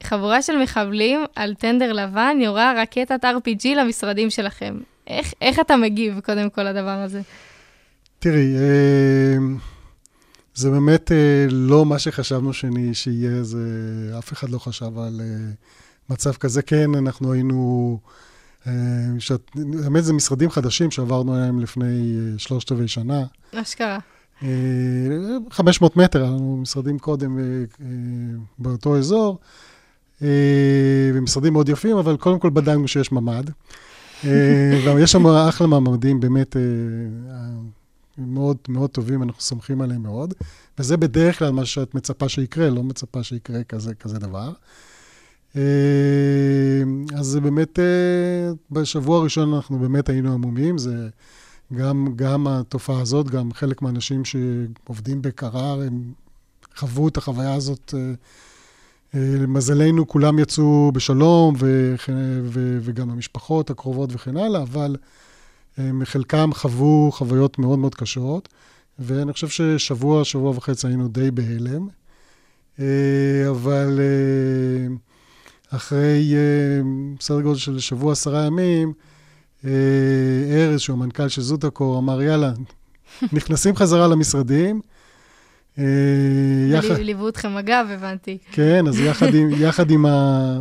חבורה 0.03 0.43
של 0.43 0.63
מחבלים 0.63 1.25
על 1.37 1.55
טנדר 1.55 1.93
לבן 1.93 2.37
יורה 2.41 2.83
רקטת 2.83 3.25
RPG 3.25 3.69
למשרדים 3.77 4.31
שלכם. 4.31 4.79
איך, 5.07 5.35
איך 5.41 5.61
אתה 5.61 5.77
מגיב, 5.77 6.21
קודם 6.21 6.51
כל, 6.51 6.63
לדבר 6.63 6.91
הזה? 6.91 7.21
תראי, 8.19 8.57
אה, 8.57 9.37
זה 10.55 10.71
באמת 10.71 11.13
לא 11.51 11.87
מה 11.87 11.99
שחשבנו 11.99 12.51
שיהיה, 12.93 13.43
זה, 13.43 13.59
אף 14.19 14.33
אחד 14.33 14.51
לא 14.51 14.59
חשב 14.59 14.99
על 14.99 15.21
מצב 16.11 16.33
כזה. 16.33 16.63
כן, 16.63 16.95
אנחנו 16.95 17.33
היינו, 17.33 17.99
אה, 18.67 18.73
שאת, 19.19 19.51
האמת 19.85 20.05
זה 20.05 20.13
משרדים 20.13 20.51
חדשים 20.51 20.91
שעברנו 20.91 21.35
עליהם 21.35 21.61
לפני 21.61 22.17
אה, 22.19 22.39
שלושת 22.39 22.73
רבעי 22.73 22.89
שנה. 22.89 23.25
אשכרה. 23.55 23.99
אה, 24.43 24.49
500 25.51 25.97
מטר, 25.97 26.23
היה 26.23 26.31
לנו 26.31 26.57
משרדים 26.57 26.99
קודם 26.99 27.39
אה, 27.39 27.45
אה, 27.81 27.87
באותו 28.59 28.99
אזור, 28.99 29.39
אה, 30.23 31.11
ומשרדים 31.15 31.53
מאוד 31.53 31.69
יפים, 31.69 31.97
אבל 31.97 32.17
קודם 32.17 32.39
כל 32.39 32.51
בדקנו 32.51 32.89
שיש 32.89 33.13
ממ"ד. 33.13 33.51
אה, 34.25 34.95
ויש 34.97 35.13
שם 35.13 35.27
אחלה 35.27 35.67
ממ"דים, 35.67 36.21
באמת 36.21 36.57
אה, 36.57 36.63
אה, 37.31 37.37
מאוד 38.19 38.57
מאוד 38.69 38.91
טובים, 38.91 39.23
אנחנו 39.23 39.41
סומכים 39.41 39.81
עליהם 39.81 40.03
מאוד, 40.03 40.35
וזה 40.79 40.97
בדרך 40.97 41.39
כלל 41.39 41.51
מה 41.51 41.65
שאת 41.65 41.95
מצפה 41.95 42.29
שיקרה, 42.29 42.71
לא 42.71 42.83
מצפה 42.83 43.23
שיקרה 43.23 43.65
כזה, 43.65 43.95
כזה 43.95 44.19
דבר. 44.19 44.53
אה, 45.57 45.63
אז 47.19 47.27
זה 47.27 47.41
באמת, 47.41 47.79
אה, 47.79 47.85
בשבוע 48.71 49.19
הראשון 49.19 49.55
אנחנו 49.55 49.79
באמת 49.79 50.09
היינו 50.09 50.33
עמומים, 50.33 50.79
זה 50.79 51.09
גם, 51.75 52.09
גם 52.17 52.47
התופעה 52.47 53.01
הזאת, 53.01 53.31
גם 53.31 53.53
חלק 53.53 53.83
מהאנשים 53.83 54.23
שעובדים 54.25 55.23
בקרר, 55.23 55.83
הם 55.87 56.13
חוו 56.77 57.09
את 57.09 57.17
החוויה 57.17 57.55
הזאת. 57.55 57.95
אה, 57.95 58.13
למזלנו, 59.15 60.09
כולם 60.09 60.39
יצאו 60.39 60.93
בשלום, 60.95 61.55
ו, 61.59 61.95
ו, 62.45 62.79
וגם 62.83 63.11
המשפחות 63.11 63.71
הקרובות 63.71 64.11
וכן 64.13 64.37
הלאה, 64.37 64.63
אבל 64.63 64.97
חלקם 66.05 66.51
חוו 66.53 67.11
חוויות 67.13 67.59
מאוד 67.59 67.79
מאוד 67.79 67.95
קשות, 67.95 68.49
ואני 68.99 69.33
חושב 69.33 69.49
ששבוע, 69.49 70.25
שבוע 70.25 70.51
וחצי 70.51 70.87
היינו 70.87 71.09
די 71.09 71.31
בהלם. 71.31 71.89
אבל 73.51 74.01
אחרי 75.71 76.35
אה, 76.35 76.41
סדר 77.21 77.41
גודל 77.41 77.59
של 77.59 77.79
שבוע, 77.79 78.13
עשרה 78.13 78.45
ימים, 78.47 78.93
אה, 79.65 79.71
ארז, 80.51 80.81
שהוא 80.81 80.97
המנכ"ל 80.97 81.29
של 81.29 81.43
זוטקו, 81.43 81.99
אמר, 81.99 82.23
יאללה, 82.23 82.53
נכנסים 83.33 83.77
חזרה 83.77 84.09
למשרדים. 84.09 84.81
אה, 85.79 85.85
יחד- 86.71 86.89
ליוו 86.99 87.29
אתכם 87.29 87.57
אגב, 87.57 87.87
הבנתי. 87.91 88.39
כן, 88.53 88.87
אז 88.89 89.01
יחד 89.01 89.35
עם, 89.35 89.49
יחד 89.65 89.91
עם 89.91 90.07
ה... 90.07 90.61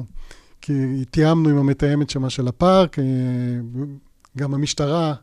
כי 0.62 0.74
תיאמנו 1.12 1.50
עם 1.50 1.58
המתאמת 1.58 2.10
שמה 2.10 2.30
של 2.30 2.48
הפארק, 2.48 2.96
גם 4.38 4.54
המשטרה, 4.54 5.13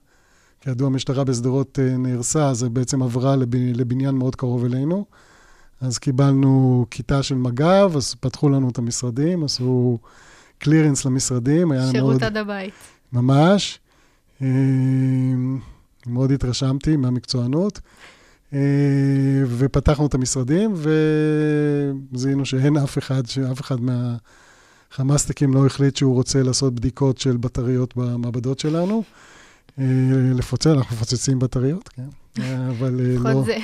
כידוע, 0.61 0.87
המשטרה 0.87 1.25
בשדרות 1.25 1.79
נהרסה, 1.99 2.49
אז 2.49 2.62
בעצם 2.62 3.03
עברה 3.03 3.37
לב, 3.37 3.49
לבניין 3.55 4.14
מאוד 4.14 4.37
קרוב 4.37 4.64
אלינו. 4.64 5.05
אז 5.81 5.99
קיבלנו 5.99 6.87
כיתה 6.91 7.23
של 7.23 7.35
מג"ב, 7.35 7.93
אז 7.97 8.15
פתחו 8.15 8.49
לנו 8.49 8.69
את 8.69 8.79
המשרדים, 8.79 9.45
עשו 9.45 9.99
קלירנס 10.59 11.05
למשרדים, 11.05 11.73
היה 11.73 11.91
שירות 11.91 12.11
מאוד... 12.11 12.25
עד 12.25 12.37
הבית. 12.37 12.75
ממש. 13.13 13.79
אה, 14.43 14.49
מאוד 16.07 16.33
התרשמתי 16.33 16.97
מהמקצוענות. 16.97 17.81
אה, 18.53 18.59
ופתחנו 19.59 20.07
את 20.07 20.15
המשרדים, 20.15 20.75
וזיהינו 22.13 22.47
שאין 22.47 22.77
אף 22.77 22.99
אחד, 22.99 23.27
שאף 23.27 23.61
אחד 23.61 23.77
מהחמאסטיקים 23.81 25.55
לא 25.55 25.67
החליט 25.67 25.97
שהוא 25.97 26.15
רוצה 26.15 26.43
לעשות 26.43 26.75
בדיקות 26.75 27.19
של 27.19 27.37
בטריות 27.37 27.97
במעבדות 27.97 28.59
שלנו. 28.59 29.03
אה, 29.79 29.85
לפוצץ, 30.35 30.67
אנחנו 30.67 30.97
מפוצצים 30.97 31.39
בטריות, 31.39 31.89
כן. 31.89 32.09
אבל 32.71 33.01
לא... 33.01 33.31
לפחות 33.31 33.45
זה. 33.45 33.57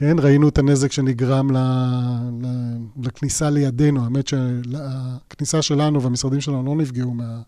כן, 0.00 0.16
ראינו 0.18 0.48
את 0.48 0.58
הנזק 0.58 0.92
שנגרם 0.92 1.50
ל, 1.50 1.56
ל, 2.42 2.46
לכניסה 3.02 3.50
לידינו. 3.50 4.04
האמת 4.04 4.28
שהכניסה 4.28 5.62
שלנו 5.62 6.02
והמשרדים 6.02 6.40
שלנו 6.40 6.62
לא 6.62 6.82
נפגעו 6.82 7.14
מה, 7.14 7.40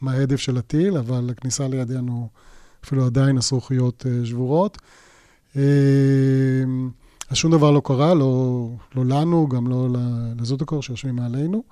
מההדף 0.00 0.36
של 0.36 0.56
הטיל, 0.56 0.96
אבל 0.96 1.30
הכניסה 1.30 1.68
לידינו 1.68 2.28
אפילו 2.84 3.06
עדיין 3.06 3.38
עשו 3.38 3.60
חיות 3.60 4.06
אה, 4.06 4.26
שבורות. 4.26 4.78
אה, 5.56 5.62
אז 7.30 7.36
שום 7.36 7.52
דבר 7.52 7.70
לא 7.70 7.82
קרה, 7.84 8.14
לא, 8.14 8.68
לא 8.94 9.04
לנו, 9.04 9.48
גם 9.48 9.66
לא 9.66 9.88
לזוטוקור 10.40 10.82
שיושבים 10.82 11.16
מעלינו. 11.16 11.62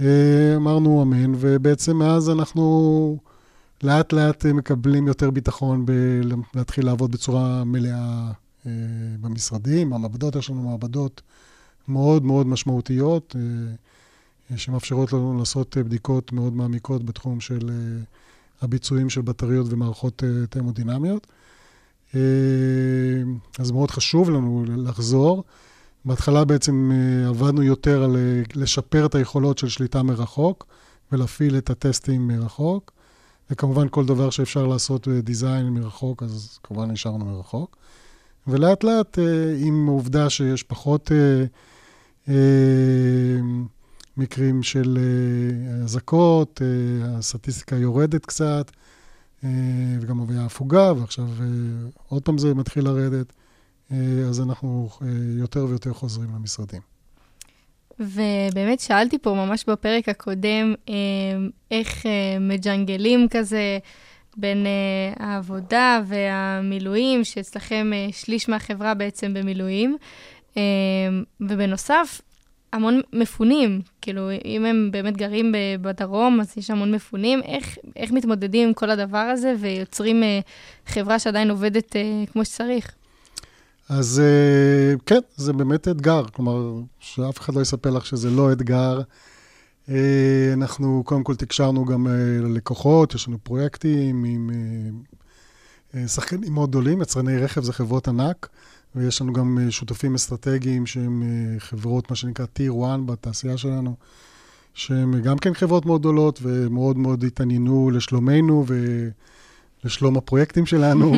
אה, 0.00 0.56
אמרנו 0.56 1.02
אמן, 1.02 1.32
ובעצם 1.36 1.96
מאז 1.96 2.30
אנחנו 2.30 3.18
לאט 3.82 4.12
לאט 4.12 4.46
מקבלים 4.46 5.06
יותר 5.06 5.30
ביטחון 5.30 5.86
בלהתחיל 5.86 6.86
לעבוד 6.86 7.12
בצורה 7.12 7.64
מלאה 7.64 8.30
אה, 8.34 8.47
במשרדים. 9.20 9.92
המעבדות, 9.92 10.36
יש 10.36 10.50
לנו 10.50 10.62
מעבדות 10.62 11.22
מאוד 11.88 12.24
מאוד 12.24 12.46
משמעותיות, 12.46 13.36
אה, 14.50 14.56
שמאפשרות 14.56 15.12
לנו 15.12 15.38
לעשות 15.38 15.76
אה, 15.76 15.82
בדיקות 15.82 16.32
מאוד 16.32 16.52
מעמיקות 16.52 17.04
בתחום 17.04 17.40
של 17.40 17.70
אה, 17.70 18.02
הביצועים 18.62 19.10
של 19.10 19.20
בטריות 19.20 19.66
ומערכות 19.70 20.24
אה, 20.24 20.46
תרמודינמיות. 20.46 21.26
אה, 22.14 22.20
אז 23.58 23.70
מאוד 23.70 23.90
חשוב 23.90 24.30
לנו 24.30 24.64
לחזור. 24.76 25.44
בהתחלה 26.04 26.44
בעצם 26.44 26.90
אה, 26.94 27.28
עבדנו 27.28 27.62
יותר 27.62 28.02
על 28.02 28.16
אה, 28.16 28.42
לשפר 28.54 29.06
את 29.06 29.14
היכולות 29.14 29.58
של 29.58 29.68
שליטה 29.68 30.02
מרחוק 30.02 30.66
ולהפעיל 31.12 31.58
את 31.58 31.70
הטסטים 31.70 32.28
מרחוק. 32.28 32.92
וכמובן 33.50 33.86
כל 33.90 34.06
דבר 34.06 34.30
שאפשר 34.30 34.66
לעשות 34.66 35.08
דיזיין 35.08 35.68
מרחוק, 35.68 36.22
אז 36.22 36.58
כמובן 36.62 36.90
נשארנו 36.90 37.24
מרחוק. 37.24 37.76
ולאט 38.48 38.84
לאט, 38.84 39.18
אה, 39.18 39.54
עם 39.58 39.88
העובדה 39.88 40.30
שיש 40.30 40.62
פחות 40.62 41.12
אה, 41.12 41.44
אה, 42.28 43.40
מקרים 44.16 44.62
של 44.62 44.98
אזעקות, 45.84 46.62
הסטטיסטיקה 47.04 47.76
יורדת 47.76 48.26
קצת, 48.26 48.70
וגם 50.00 50.30
היה 50.30 50.44
הפוגה, 50.44 50.92
ועכשיו 50.92 51.28
עוד 52.08 52.22
פעם 52.22 52.38
זה 52.38 52.54
מתחיל 52.54 52.84
לרדת, 52.84 53.32
אז 54.28 54.40
אנחנו 54.40 54.88
יותר 55.38 55.66
ויותר 55.68 55.92
חוזרים 55.92 56.28
למשרדים. 56.34 56.80
ובאמת 58.00 58.80
שאלתי 58.80 59.18
פה 59.18 59.34
ממש 59.34 59.64
בפרק 59.68 60.08
הקודם, 60.08 60.74
איך 61.70 62.06
מג'נגלים 62.40 63.26
כזה 63.30 63.78
בין 64.38 64.66
אה, 64.66 65.26
העבודה 65.26 66.00
והמילואים, 66.06 67.24
שאצלכם 67.24 67.90
אה, 67.94 68.08
שליש 68.12 68.48
מהחברה 68.48 68.94
בעצם 68.94 69.34
במילואים. 69.34 69.96
אה, 70.56 70.62
ובנוסף, 71.40 72.20
המון 72.72 73.00
מפונים, 73.12 73.80
כאילו, 74.02 74.30
אם 74.44 74.64
הם 74.64 74.88
באמת 74.92 75.16
גרים 75.16 75.54
בדרום, 75.80 76.40
אז 76.40 76.52
יש 76.56 76.70
המון 76.70 76.94
מפונים. 76.94 77.42
איך, 77.42 77.78
איך 77.96 78.10
מתמודדים 78.12 78.68
עם 78.68 78.74
כל 78.74 78.90
הדבר 78.90 79.18
הזה 79.18 79.54
ויוצרים 79.60 80.22
אה, 80.22 80.40
חברה 80.86 81.18
שעדיין 81.18 81.50
עובדת 81.50 81.96
אה, 81.96 82.24
כמו 82.32 82.44
שצריך? 82.44 82.92
אז 83.88 84.22
כן, 85.06 85.18
זה 85.36 85.52
באמת 85.52 85.88
אתגר. 85.88 86.24
כלומר, 86.32 86.80
שאף 87.00 87.40
אחד 87.40 87.54
לא 87.54 87.60
יספר 87.60 87.90
לך 87.90 88.06
שזה 88.06 88.30
לא 88.30 88.52
אתגר. 88.52 89.00
אה, 89.88 90.52
אנחנו 90.52 91.02
קודם 91.06 91.24
כל 91.24 91.34
תקשרנו 91.34 91.84
גם 91.84 92.06
אה, 92.06 92.12
ללקוחות, 92.42 93.14
יש 93.14 93.28
לנו 93.28 93.38
פרויקטים 93.42 94.24
עם 94.24 94.50
אה, 95.94 96.08
שחקנים 96.08 96.52
מאוד 96.52 96.70
גדולים, 96.70 97.02
יצרני 97.02 97.36
רכב 97.36 97.62
זה 97.62 97.72
חברות 97.72 98.08
ענק, 98.08 98.48
ויש 98.94 99.22
לנו 99.22 99.32
גם 99.32 99.58
שותפים 99.70 100.14
אסטרטגיים 100.14 100.86
שהם 100.86 101.22
חברות, 101.58 102.10
מה 102.10 102.16
שנקרא 102.16 102.46
טיר 102.46 102.74
1 102.94 103.00
בתעשייה 103.06 103.56
שלנו, 103.56 103.94
שהם 104.74 105.22
גם 105.22 105.38
כן 105.38 105.54
חברות 105.54 105.86
מאוד 105.86 106.00
גדולות 106.00 106.38
ומאוד 106.42 106.98
מאוד 106.98 107.24
התעניינו 107.24 107.90
לשלומנו 107.90 108.64
ולשלום 109.84 110.16
הפרויקטים 110.16 110.66
שלנו. 110.66 111.14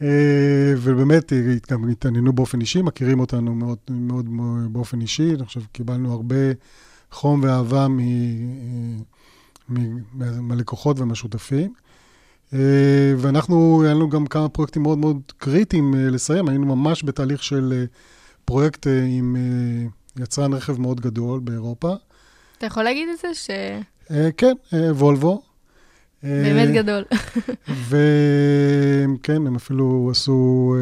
ובאמת, 0.82 1.32
גם 1.70 1.88
התעניינו 1.88 2.32
באופן 2.32 2.60
אישי, 2.60 2.82
מכירים 2.82 3.20
אותנו 3.20 3.54
מאוד, 3.54 3.78
מאוד 3.90 4.28
מאוד 4.28 4.72
באופן 4.72 5.00
אישי. 5.00 5.34
אני 5.34 5.44
חושב 5.44 5.60
קיבלנו 5.72 6.12
הרבה 6.12 6.36
חום 7.10 7.40
ואהבה 7.42 7.88
מ- 7.88 7.98
אה, 8.00 8.04
מ- 9.68 9.98
מה- 10.12 10.40
מהלקוחות 10.40 11.00
ומהשותפים. 11.00 11.72
אה, 12.54 12.58
ואנחנו, 13.18 13.82
היה 13.84 13.94
לנו 13.94 14.10
גם 14.10 14.26
כמה 14.26 14.48
פרויקטים 14.48 14.82
מאוד 14.82 14.98
מאוד 14.98 15.20
קריטיים 15.38 15.94
אה, 15.94 16.10
לסיים. 16.10 16.48
היינו 16.48 16.76
ממש 16.76 17.04
בתהליך 17.04 17.42
של 17.42 17.72
אה, 17.76 17.84
פרויקט 18.44 18.86
עם 19.08 19.36
יצרן 20.18 20.52
רכב 20.54 20.80
מאוד 20.80 21.00
גדול 21.00 21.40
באירופה. 21.40 21.94
אתה 22.58 22.66
יכול 22.66 22.82
להגיד 22.82 23.08
את 23.08 23.18
זה? 23.18 23.34
ש... 23.34 23.50
כן, 24.36 24.52
וולבו. 24.90 25.42
באמת 26.22 26.74
גדול. 26.74 27.04
וכן, 27.68 29.46
הם 29.46 29.56
אפילו 29.56 30.08
עשו 30.10 30.74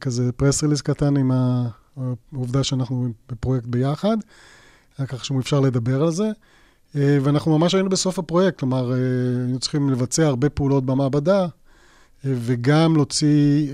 כזה 0.00 0.32
פרס 0.32 0.62
ריליס 0.62 0.80
קטן 0.82 1.16
עם 1.16 1.30
העובדה 2.32 2.64
שאנחנו 2.64 3.08
בפרויקט 3.28 3.66
ביחד, 3.66 4.16
היה 4.98 5.06
ככה 5.06 5.24
שאפשר 5.24 5.60
לדבר 5.60 6.02
על 6.02 6.10
זה. 6.10 6.30
אה, 6.96 7.18
ואנחנו 7.22 7.58
ממש 7.58 7.74
היינו 7.74 7.88
בסוף 7.88 8.18
הפרויקט, 8.18 8.58
כלומר, 8.58 8.92
אה, 8.92 8.96
היינו 9.44 9.58
צריכים 9.58 9.90
לבצע 9.90 10.26
הרבה 10.26 10.50
פעולות 10.50 10.86
במעבדה, 10.86 11.40
אה, 11.42 11.46
וגם 12.24 12.96
להוציא 12.96 13.72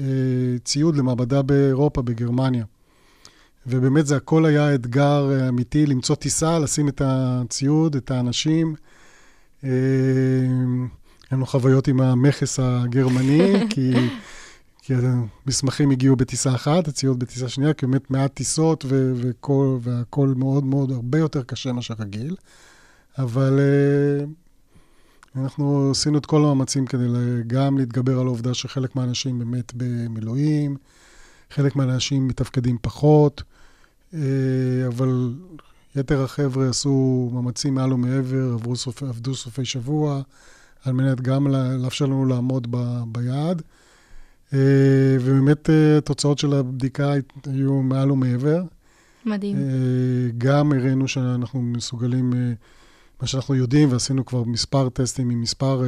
ציוד 0.64 0.96
למעבדה 0.96 1.42
באירופה, 1.42 2.02
בגרמניה. 2.02 2.64
ובאמת 3.66 4.06
זה 4.06 4.16
הכל 4.16 4.46
היה 4.46 4.74
אתגר 4.74 5.48
אמיתי, 5.48 5.86
למצוא 5.86 6.16
טיסה, 6.16 6.58
לשים 6.58 6.88
את 6.88 7.02
הציוד, 7.04 7.96
את 7.96 8.10
האנשים. 8.10 8.74
היה 9.62 9.70
לנו 11.32 11.46
חוויות 11.46 11.88
עם 11.88 12.00
המכס 12.00 12.60
הגרמני, 12.62 13.52
כי, 13.70 13.92
כי 14.82 14.94
המסמכים 14.94 15.90
הגיעו 15.90 16.16
בטיסה 16.16 16.54
אחת, 16.54 16.88
הציוד 16.88 17.18
בטיסה 17.18 17.48
שנייה, 17.48 17.74
כי 17.74 17.86
באמת 17.86 18.10
מעט 18.10 18.34
טיסות 18.34 18.84
ו- 18.88 19.12
וכל, 19.16 19.78
והכל 19.80 20.28
מאוד 20.36 20.64
מאוד 20.64 20.90
הרבה 20.90 21.18
יותר 21.18 21.42
קשה 21.42 21.72
מאשר 21.72 21.94
רגיל. 21.98 22.36
אבל 23.18 23.60
אה, 23.60 24.24
אנחנו 25.36 25.90
עשינו 25.90 26.18
את 26.18 26.26
כל 26.26 26.40
המאמצים 26.40 26.86
כדי 26.86 27.06
גם 27.46 27.78
להתגבר 27.78 28.20
על 28.20 28.26
העובדה 28.26 28.54
שחלק 28.54 28.96
מהאנשים 28.96 29.38
באמת 29.38 29.72
במילואים, 29.76 30.76
חלק 31.50 31.76
מהאנשים 31.76 32.28
מתפקדים 32.28 32.78
פחות, 32.82 33.42
אה, 34.14 34.20
אבל 34.86 35.34
יתר 35.96 36.22
החבר'ה 36.22 36.68
עשו 36.68 37.30
מאמצים 37.32 37.74
מעל 37.74 37.92
ומעבר. 37.92 38.56
עבדו 39.08 39.34
סופי 39.34 39.64
שבוע, 39.64 40.22
על 40.84 40.92
מנת 40.92 41.20
גם 41.20 41.46
לאפשר 41.82 42.06
לנו 42.06 42.26
לעמוד 42.26 42.66
ב... 42.70 43.02
ביעד. 43.12 43.62
אה, 44.54 45.16
ובאמת 45.20 45.70
אה, 45.70 45.98
התוצאות 45.98 46.38
של 46.38 46.52
הבדיקה 46.52 47.12
היו 47.46 47.72
מעל 47.82 48.10
ומעבר. 48.10 48.62
מדהים. 49.26 49.56
אה, 49.56 49.62
גם 50.38 50.72
הראינו 50.72 51.08
שאנחנו 51.08 51.62
מסוגלים, 51.62 52.32
מה 53.20 53.26
שאנחנו 53.26 53.54
יודעים, 53.54 53.92
ועשינו 53.92 54.24
כבר 54.24 54.44
מספר 54.44 54.88
טסטים 54.88 55.30
עם 55.30 55.40
מספר 55.40 55.82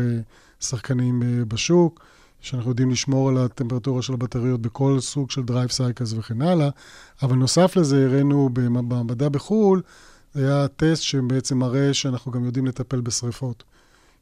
שחקנים 0.61 1.23
בשוק, 1.49 2.05
שאנחנו 2.41 2.71
יודעים 2.71 2.91
לשמור 2.91 3.29
על 3.29 3.39
הטמפרטורה 3.39 4.03
של 4.03 4.13
הבטריות 4.13 4.61
בכל 4.61 5.01
סוג 5.01 5.31
של 5.31 5.43
drive 5.43 5.71
cycles 5.71 6.13
וכן 6.13 6.43
הלאה, 6.43 6.69
אבל 7.23 7.37
נוסף 7.37 7.77
לזה 7.77 8.05
הראינו 8.05 8.49
במעבדה 8.53 9.29
בחו"ל, 9.29 9.83
זה 10.35 10.47
היה 10.47 10.69
טסט 10.69 11.03
שבעצם 11.03 11.59
מראה 11.59 11.95
שאנחנו 11.95 12.33
גם 12.33 12.45
יודעים 12.45 12.67
לטפל 12.67 13.01
בשריפות. 13.01 13.65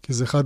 כי 0.02 0.12
זה 0.12 0.24
אחד 0.24 0.44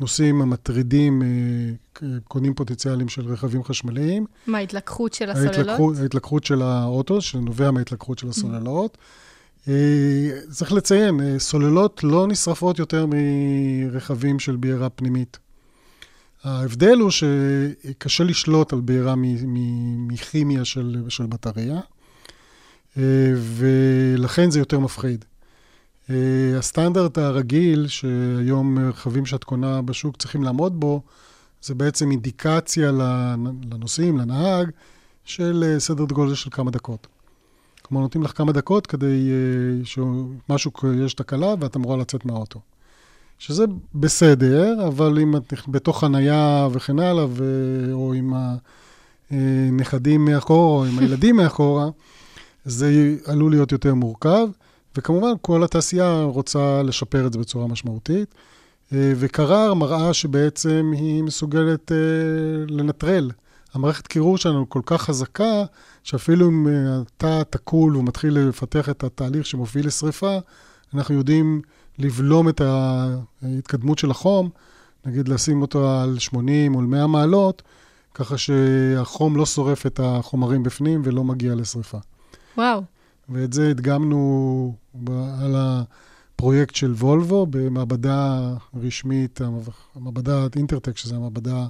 הנושאים 0.00 0.42
המטרידים, 0.42 1.22
אה, 1.22 2.08
קונים 2.28 2.54
פוטנציאליים 2.54 3.08
של 3.08 3.32
רכבים 3.32 3.64
חשמליים. 3.64 4.26
מה, 4.46 4.58
ההתלקחות 4.58 5.14
של 5.14 5.30
הסוללות? 5.30 5.56
ההתלקחות, 5.56 5.96
ההתלקחות 5.96 6.44
של 6.44 6.62
האוטו, 6.62 7.20
שנובע 7.20 7.70
מההתלקחות 7.70 8.18
של 8.18 8.28
הסוללות, 8.28 8.98
אה, 9.68 9.74
צריך 10.50 10.72
לציין, 10.72 11.20
אה, 11.20 11.38
סוללות 11.38 12.04
לא 12.04 12.26
נשרפות 12.26 12.78
יותר 12.78 13.06
מרכבים 13.06 14.38
של 14.38 14.56
בעירה 14.56 14.88
פנימית. 14.88 15.38
ההבדל 16.44 16.98
הוא 16.98 17.10
שקשה 17.10 18.24
לשלוט 18.24 18.72
על 18.72 18.80
בעירה 18.80 19.14
מכימיה 20.08 20.64
של, 20.64 20.96
של 21.08 21.26
בטריה, 21.26 21.80
ולכן 22.96 24.50
זה 24.50 24.58
יותר 24.58 24.78
מפחיד. 24.78 25.24
אה, 26.10 26.58
הסטנדרט 26.58 27.18
הרגיל, 27.18 27.86
שהיום 27.86 28.78
רכבים 28.78 29.26
שאת 29.26 29.44
קונה 29.44 29.82
בשוק 29.82 30.16
צריכים 30.16 30.42
לעמוד 30.44 30.80
בו, 30.80 31.02
זה 31.62 31.74
בעצם 31.74 32.10
אינדיקציה 32.10 32.90
לנ- 32.90 33.74
לנוסעים, 33.74 34.18
לנהג, 34.18 34.70
של 35.24 35.64
אה, 35.66 35.80
סדר 35.80 36.04
גודל 36.04 36.34
של 36.34 36.50
כמה 36.50 36.70
דקות. 36.70 37.06
כלומר, 37.82 38.02
נותנים 38.02 38.24
לך 38.24 38.36
כמה 38.36 38.52
דקות 38.52 38.86
כדי 38.86 39.30
אה, 39.30 39.84
שמשהו, 39.84 40.72
יש 41.04 41.14
תקלה 41.14 41.54
ואת 41.60 41.76
אמורה 41.76 41.96
לצאת 41.96 42.24
מהאוטו. 42.24 42.60
שזה 43.38 43.64
בסדר, 43.94 44.86
אבל 44.88 45.18
אם 45.22 45.36
את 45.36 45.52
בתוך 45.68 46.00
חנייה 46.00 46.68
וכן 46.72 46.98
הלאה, 46.98 47.26
ו... 47.28 47.44
או 47.92 48.12
עם 48.12 48.32
הנכדים 49.30 50.24
מאחורה, 50.24 50.78
או 50.78 50.84
עם 50.84 50.98
הילדים 50.98 51.36
מאחורה, 51.42 51.88
זה 52.64 53.16
עלול 53.26 53.50
להיות 53.50 53.72
יותר 53.72 53.94
מורכב. 53.94 54.48
וכמובן, 54.96 55.32
כל 55.42 55.64
התעשייה 55.64 56.22
רוצה 56.22 56.82
לשפר 56.82 57.26
את 57.26 57.32
זה 57.32 57.38
בצורה 57.38 57.66
משמעותית. 57.66 58.34
אה, 58.92 59.12
וקרר 59.16 59.74
מראה 59.74 60.14
שבעצם 60.14 60.92
היא 60.94 61.22
מסוגלת 61.22 61.92
אה, 61.92 61.96
לנטרל. 62.68 63.30
המערכת 63.74 64.06
קירור 64.06 64.38
שלנו 64.38 64.68
כל 64.68 64.80
כך 64.86 65.02
חזקה, 65.02 65.64
שאפילו 66.04 66.48
אם 66.48 66.66
אתה 67.16 67.44
תקול 67.50 67.96
ומתחיל 67.96 68.38
לפתח 68.38 68.88
את 68.88 69.04
התהליך 69.04 69.46
שמוביל 69.46 69.86
לשריפה, 69.86 70.38
אנחנו 70.94 71.14
יודעים 71.14 71.60
לבלום 71.98 72.48
את 72.48 72.60
ההתקדמות 73.42 73.98
של 73.98 74.10
החום, 74.10 74.50
נגיד 75.06 75.28
לשים 75.28 75.62
אותו 75.62 75.90
על 76.00 76.18
80 76.18 76.74
או 76.74 76.80
על 76.80 76.86
100 76.86 77.06
מעלות, 77.06 77.62
ככה 78.14 78.38
שהחום 78.38 79.36
לא 79.36 79.46
שורף 79.46 79.86
את 79.86 80.00
החומרים 80.02 80.62
בפנים 80.62 81.02
ולא 81.04 81.24
מגיע 81.24 81.54
לשריפה. 81.54 81.98
וואו. 82.56 82.82
ואת 83.30 83.52
זה 83.52 83.70
הדגמנו 83.70 84.74
על 85.42 85.54
הפרויקט 85.56 86.74
של 86.74 86.92
וולבו 86.92 87.46
במעבדה 87.50 88.52
רשמית, 88.74 89.40
המעבדת 89.94 90.56
אינטרטק, 90.56 90.96
שזו 90.96 91.16
המעבדה 91.16 91.66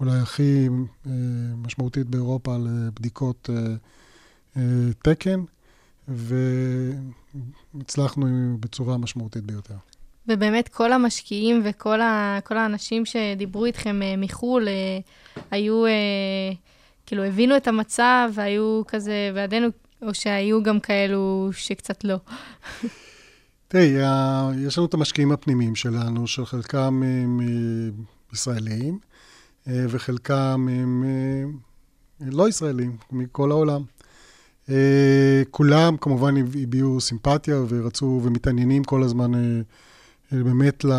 אולי 0.00 0.18
הכי 0.18 0.68
אה, 1.06 1.12
משמעותית 1.56 2.06
באירופה 2.06 2.56
לבדיקות 2.56 3.50
אה, 3.52 3.74
אה, 4.56 4.62
תקן, 5.02 5.40
והצלחנו 7.74 8.56
בצורה 8.60 8.98
משמעותית 8.98 9.44
ביותר. 9.44 9.74
ובאמת 10.28 10.68
כל 10.68 10.92
המשקיעים 10.92 11.62
וכל 11.64 12.00
ה, 12.00 12.38
כל 12.44 12.56
האנשים 12.56 13.06
שדיברו 13.06 13.64
איתכם 13.64 14.00
מחו"ל 14.18 14.68
היו, 15.50 15.84
כאילו, 17.06 17.24
הבינו 17.24 17.56
את 17.56 17.68
המצב 17.68 18.30
והיו 18.34 18.82
כזה 18.86 19.30
בעדינו, 19.34 19.68
או 20.02 20.14
שהיו 20.14 20.62
גם 20.62 20.80
כאלו 20.80 21.50
שקצת 21.52 22.04
לא. 22.04 22.16
תראי, 23.68 23.94
יש 24.66 24.78
לנו 24.78 24.86
את 24.86 24.94
המשקיעים 24.94 25.32
הפנימיים 25.32 25.74
שלנו, 25.74 26.26
שחלקם 26.26 27.02
הם 27.02 27.40
אה, 27.40 28.02
ישראלים, 28.32 28.98
אה, 29.68 29.84
וחלקם 29.88 30.68
הם 30.70 31.04
אה, 31.06 32.30
לא 32.30 32.48
ישראלים, 32.48 32.96
מכל 33.12 33.50
העולם. 33.50 33.82
כולם 35.50 35.96
כמובן 35.96 36.36
הביעו 36.36 37.00
סימפתיה 37.00 37.56
ורצו 37.68 38.20
ומתעניינים 38.24 38.84
כל 38.84 39.02
הזמן 39.02 39.32
באמת 40.32 40.84
ל... 40.84 40.92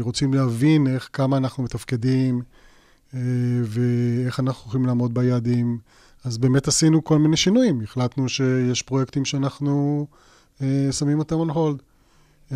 רוצים 0.00 0.34
להבין 0.34 0.86
איך, 0.86 1.08
כמה 1.12 1.36
אנחנו 1.36 1.62
מתפקדים 1.62 2.42
ואיך 3.64 4.40
אנחנו 4.40 4.68
יכולים 4.68 4.86
לעמוד 4.86 5.14
ביעדים. 5.14 5.78
אז 6.24 6.38
באמת 6.38 6.68
עשינו 6.68 7.04
כל 7.04 7.18
מיני 7.18 7.36
שינויים. 7.36 7.80
החלטנו 7.82 8.28
שיש 8.28 8.82
פרויקטים 8.82 9.24
שאנחנו 9.24 10.06
אה, 10.62 10.88
שמים 10.92 11.18
אותם 11.18 11.50
on 11.50 11.54
hold. 11.54 11.82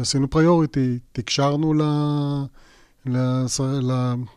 עשינו 0.01 0.31
פריוריטי, 0.31 0.99
תקשרנו 1.13 1.75
ל... 1.75 1.83
לס- 3.07 3.61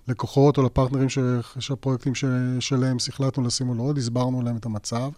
ללקוחות 0.08 0.58
או 0.58 0.64
לפרטנרים 0.64 1.10
ש- 1.10 1.20
שהפרויקטים 1.60 2.16
ש- 2.16 2.26
שלהם, 2.60 2.98
החלטנו 3.10 3.44
לשים 3.44 3.72
על 3.72 3.78
עוד, 3.78 3.98
הסברנו 3.98 4.42
להם 4.42 4.58
את 4.58 4.66
המצב, 4.66 5.10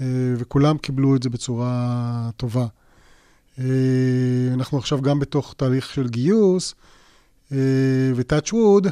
אה, 0.00 0.06
וכולם 0.38 0.78
קיבלו 0.78 1.16
את 1.16 1.22
זה 1.22 1.30
בצורה 1.30 2.30
טובה. 2.36 2.66
אה, 3.58 3.64
אנחנו 4.54 4.78
עכשיו 4.78 5.02
גם 5.02 5.18
בתוך 5.18 5.54
תהליך 5.56 5.90
של 5.90 6.08
גיוס, 6.08 6.74
אה, 7.52 7.56
ו-touch 8.14 8.52
wood, 8.52 8.88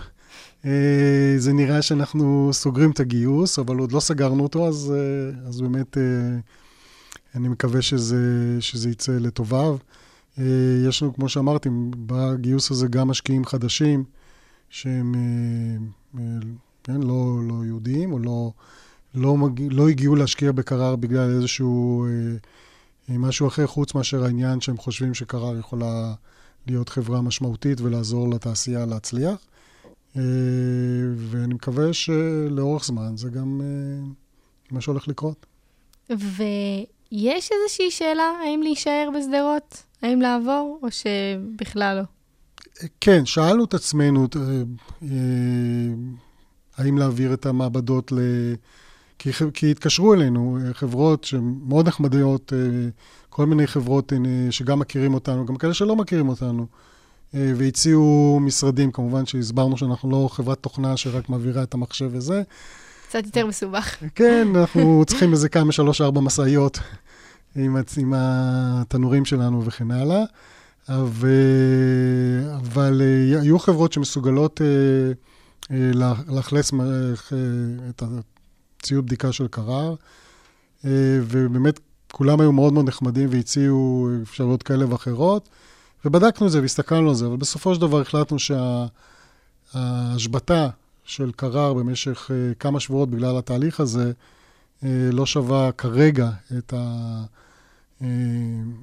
זה 1.39 1.53
נראה 1.53 1.83
שאנחנו 1.83 2.51
סוגרים 2.53 2.91
את 2.91 3.01
הגיוס, 3.01 3.59
אבל 3.59 3.79
עוד 3.79 3.93
לא 3.93 4.01
סגרנו 4.01 4.43
אותו, 4.43 4.69
אז, 4.69 4.95
אה, 4.97 5.49
אז 5.49 5.61
באמת 5.61 5.99
אה, 5.99 6.03
אני 7.35 7.49
מקווה 7.49 7.83
שזה, 7.83 8.57
שזה 8.61 8.91
יצא 8.91 9.13
לטוביו. 9.13 9.77
אה, 10.39 10.45
יש 10.89 11.03
לנו, 11.03 11.15
כמו 11.15 11.29
שאמרתי, 11.29 11.69
בגיוס 12.07 12.71
הזה 12.71 12.89
גם 12.89 13.09
משקיעים 13.09 13.45
חדשים, 13.45 14.05
שהם 14.71 15.15
אה, 15.15 16.21
אה, 16.21 16.39
כן, 16.85 17.01
לא, 17.03 17.41
לא 17.49 17.65
יהודים, 17.65 18.13
או 18.13 18.19
לא, 18.19 18.53
לא, 19.15 19.37
מג... 19.37 19.63
לא 19.71 19.89
הגיעו 19.89 20.17
להשקיע 20.17 20.53
בקרר 20.53 20.97
בגלל 20.97 21.31
איזשהו 21.31 22.07
אה, 22.07 22.11
אה, 23.11 23.19
משהו 23.19 23.49
אחר, 23.49 23.67
חוץ 23.67 23.95
מאשר 23.95 24.25
העניין 24.25 24.61
שהם 24.61 24.77
חושבים 24.77 25.15
שקרר 25.15 25.59
יכולה 25.59 26.15
להיות 26.67 26.89
חברה 26.89 27.23
משמעותית 27.23 27.81
ולעזור 27.81 28.31
לתעשייה 28.31 28.87
להצליח. 28.87 29.37
אה, 30.17 30.23
ואני 31.17 31.55
מקווה 31.55 31.93
שלאורך 31.93 32.85
זמן 32.85 33.17
זה 33.17 33.29
גם 33.29 33.61
אה, 33.65 34.07
מה 34.71 34.81
שהולך 34.81 35.09
לקרות. 35.09 35.47
ויש 36.11 37.51
איזושהי 37.53 37.91
שאלה, 37.91 38.33
האם 38.45 38.61
להישאר 38.63 39.09
בשדרות? 39.19 39.83
האם 40.03 40.21
לעבור, 40.21 40.81
או 40.83 40.89
שבכלל 40.91 41.97
לא? 41.97 42.03
כן, 43.01 43.27
שאלנו 43.27 43.65
את 43.65 43.75
עצמנו 43.75 44.27
אה, 44.37 44.41
אה, 45.03 45.09
האם 46.77 46.99
להעביר 46.99 47.35
את 47.35 47.47
המעבדות 47.47 48.13
ל... 48.13 48.19
כי, 49.19 49.31
כי 49.55 49.71
התקשרו 49.71 50.15
אלינו 50.15 50.59
אה, 50.61 50.75
חברות 50.75 51.25
שמאוד 51.25 51.89
נחמדות, 51.89 52.53
אה, 52.53 52.89
כל 53.29 53.47
מיני 53.47 53.67
חברות 53.67 54.13
אה, 54.13 54.19
שגם 54.51 54.79
מכירים 54.79 55.15
אותנו, 55.15 55.47
גם 55.47 55.57
כאלה 55.57 55.75
שלא 55.75 55.97
מכירים 55.97 56.29
אותנו, 56.29 56.63
אה, 56.63 56.67
והציעו 57.37 58.39
משרדים, 58.43 58.93
כמובן 58.93 59.27
שהסברנו 59.27 59.77
שאנחנו 59.77 60.11
לא 60.11 60.29
חברת 60.33 60.59
תוכנה 60.59 60.97
שרק 60.97 61.29
מעבירה 61.29 61.63
את 61.63 61.75
המחשב 61.75 62.11
וזה. 62.13 62.43
קצת 63.09 63.27
יותר 63.27 63.47
מסובך. 63.47 63.97
כן, 64.15 64.49
אנחנו 64.55 65.03
צריכים 65.07 65.33
איזה 65.33 65.49
כמה, 65.49 65.73
שלוש, 65.73 66.01
ארבע 66.01 66.21
משאיות 66.21 66.79
עם, 67.57 67.77
עם 67.97 68.15
התנורים 68.17 69.25
שלנו 69.25 69.65
וכן 69.65 69.91
הלאה. 69.91 70.25
אבל, 70.89 71.31
אבל 72.57 73.03
אה, 73.05 73.41
היו 73.41 73.59
חברות 73.59 73.93
שמסוגלות 73.93 74.61
אה, 74.63 74.67
אה, 75.71 75.91
לאכלס 76.29 76.75
אה, 76.75 76.79
את 77.91 78.03
הציוד 78.03 79.07
בדיקה 79.07 79.33
של 79.33 79.49
קרר, 79.49 79.95
אה, 80.85 80.91
ובאמת 81.23 81.81
כולם 82.13 82.41
היו 82.41 82.53
מאוד 82.53 82.73
מאוד 82.73 82.89
נחמדים 82.89 83.29
והציעו 83.33 84.09
אפשרויות 84.23 84.63
כאלה 84.63 84.93
ואחרות, 84.93 85.49
ובדקנו 86.07 86.47
את 86.47 86.53
זה 86.53 86.61
והסתכלנו 86.61 87.09
על 87.09 87.15
זה, 87.15 87.27
אבל 87.27 87.37
בסופו 87.37 87.75
של 87.75 87.81
דבר 87.81 88.01
החלטנו 88.01 88.37
שההשבתה 89.75 90.69
של 91.05 91.33
קרר 91.37 91.75
במשך 91.75 92.31
אה, 92.35 92.55
כמה 92.55 92.81
שבועות 92.81 93.11
בגלל 93.11 93.39
התהליך 93.39 93.81
הזה, 93.81 94.13
אה, 94.85 95.09
לא 95.13 95.27
שווה 95.27 95.73
כרגע 95.73 96.31
את, 96.59 96.73
ה, 96.73 97.23
אה, 98.03 98.09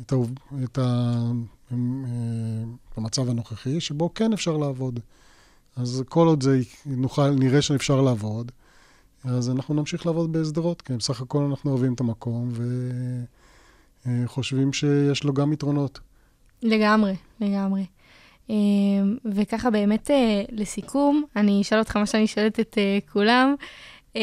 את, 0.02 0.14
ה, 0.14 0.16
את 0.64 0.78
ה, 0.78 1.18
המצב 2.98 3.30
הנוכחי, 3.30 3.82
שבו 3.82 4.14
כן 4.14 4.34
אפשר 4.34 4.58
לעבוד. 4.58 5.00
אז 5.76 6.04
כל 6.10 6.28
עוד 6.28 6.44
זה 6.44 6.60
נוכל, 6.86 7.30
נראה 7.30 7.62
שאפשר 7.62 8.02
לעבוד, 8.02 8.52
אז 9.24 9.50
אנחנו 9.50 9.74
נמשיך 9.74 10.06
לעבוד 10.06 10.32
בשדרות, 10.32 10.82
כי 10.82 10.94
בסך 10.94 11.22
הכל 11.22 11.44
אנחנו 11.44 11.72
אוהבים 11.72 11.94
את 11.94 12.00
המקום 12.00 12.52
וחושבים 14.06 14.74
שיש 14.74 15.24
לו 15.24 15.34
גם 15.34 15.54
יתרונות. 15.54 16.00
לגמרי, 16.63 17.13
לגמרי. 17.39 17.86
אה, 18.49 18.56
וככה 19.26 19.69
באמת 19.69 20.12
אה, 20.12 20.43
לסיכום, 20.52 21.23
אני 21.36 21.62
אשאל 21.62 21.80
אותך 21.80 21.97
מה 21.97 22.06
שאני 22.06 22.28
שואלת 22.28 22.60
את 22.60 22.78
אה, 22.78 22.97
כולם. 23.13 23.56
אה, 24.15 24.21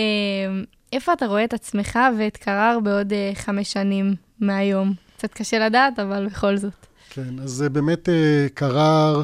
איפה 0.93 1.13
אתה 1.13 1.27
רואה 1.27 1.45
את 1.45 1.55
עצמך 1.55 1.99
ואת 2.19 2.37
קרר 2.37 2.79
בעוד 2.85 3.13
אה, 3.13 3.33
חמש 3.35 3.73
שנים 3.73 4.15
מהיום? 4.41 4.95
קצת 5.17 5.35
קשה 5.35 5.59
לדעת, 5.59 5.99
אבל 5.99 6.27
בכל 6.27 6.57
זאת. 6.57 6.87
כן, 7.11 7.39
אז 7.43 7.65
באמת 7.73 8.09
קרר, 8.55 9.23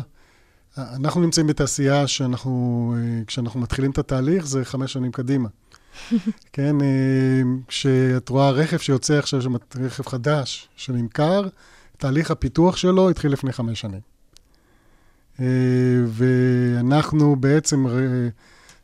אנחנו 0.78 1.20
נמצאים 1.20 1.46
בתעשייה 1.46 2.06
שאנחנו, 2.06 2.94
כשאנחנו 3.26 3.60
מתחילים 3.60 3.90
את 3.90 3.98
התהליך, 3.98 4.46
זה 4.46 4.64
חמש 4.64 4.92
שנים 4.92 5.12
קדימה. 5.12 5.48
כן, 6.52 6.76
כשאת 7.68 8.28
רואה 8.28 8.50
רכב 8.50 8.76
שיוצא 8.76 9.18
עכשיו, 9.18 9.40
רכב 9.76 10.06
חדש 10.06 10.68
שנמכר, 10.76 11.42
תהליך 11.98 12.30
הפיתוח 12.30 12.76
שלו 12.76 13.10
התחיל 13.10 13.32
לפני 13.32 13.52
חמש 13.52 13.80
שנים. 13.80 14.00
אה, 15.40 15.46
ואנחנו 16.06 17.36
בעצם 17.36 17.86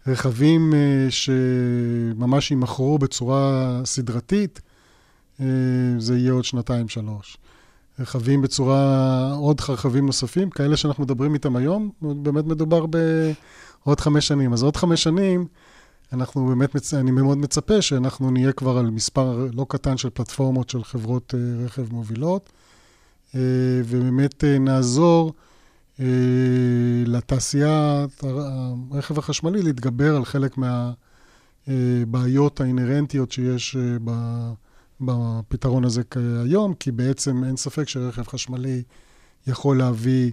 רכבים 0.06 0.74
אה, 0.74 1.06
שממש 1.10 2.50
יימכרו 2.50 2.98
בצורה 2.98 3.80
סדרתית, 3.84 4.60
אה, 5.40 5.46
זה 5.98 6.18
יהיה 6.18 6.32
עוד 6.32 6.44
שנתיים-שלוש. 6.44 7.36
רכבים 7.98 8.42
בצורה, 8.42 9.32
עוד 9.32 9.60
רכבים 9.68 10.06
נוספים, 10.06 10.50
כאלה 10.50 10.76
שאנחנו 10.76 11.04
מדברים 11.04 11.34
איתם 11.34 11.56
היום, 11.56 11.90
באמת 12.02 12.44
מדובר 12.44 12.86
בעוד 12.86 14.00
חמש 14.00 14.28
שנים. 14.28 14.52
אז 14.52 14.62
עוד 14.62 14.76
חמש 14.76 15.02
שנים, 15.02 15.46
אנחנו 16.12 16.46
באמת. 16.46 16.76
אני 16.94 17.10
מאוד 17.10 17.38
מצפה 17.38 17.82
שאנחנו 17.82 18.30
נהיה 18.30 18.52
כבר 18.52 18.78
על 18.78 18.90
מספר 18.90 19.48
לא 19.52 19.66
קטן 19.68 19.96
של 19.96 20.10
פלטפורמות 20.10 20.70
של 20.70 20.84
חברות 20.84 21.34
רכב 21.64 21.92
מובילות, 21.92 22.50
ובאמת 23.34 24.44
אה, 24.44 24.58
נעזור 24.58 25.32
אה, 26.00 26.06
לתעשיית 27.06 28.22
הרכב 28.22 29.18
החשמלי 29.18 29.62
להתגבר 29.62 30.16
על 30.16 30.24
חלק 30.24 30.58
מהבעיות 31.68 32.60
האינהרנטיות 32.60 33.32
שיש 33.32 33.76
אה. 33.76 34.52
בפתרון 35.00 35.84
הזה 35.84 36.02
כיום, 36.10 36.74
כי 36.74 36.92
בעצם 36.92 37.44
אין 37.44 37.56
ספק 37.56 37.88
שרכב 37.88 38.22
חשמלי 38.22 38.82
יכול 39.46 39.78
להביא 39.78 40.30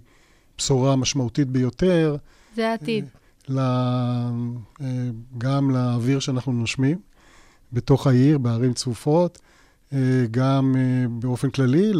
בשורה 0.57 0.95
משמעותית 0.95 1.47
ביותר. 1.47 2.15
זה 2.55 2.69
העתיד. 2.69 3.05
אה, 3.57 4.29
גם 5.37 5.71
לאוויר 5.71 6.19
שאנחנו 6.19 6.51
נושמים 6.53 6.97
בתוך 7.73 8.07
העיר, 8.07 8.37
בערים 8.37 8.73
צפופות, 8.73 9.37
אה, 9.37 9.58
גם 10.31 10.75
אה, 10.77 11.05
באופן 11.19 11.49
כללי. 11.49 11.91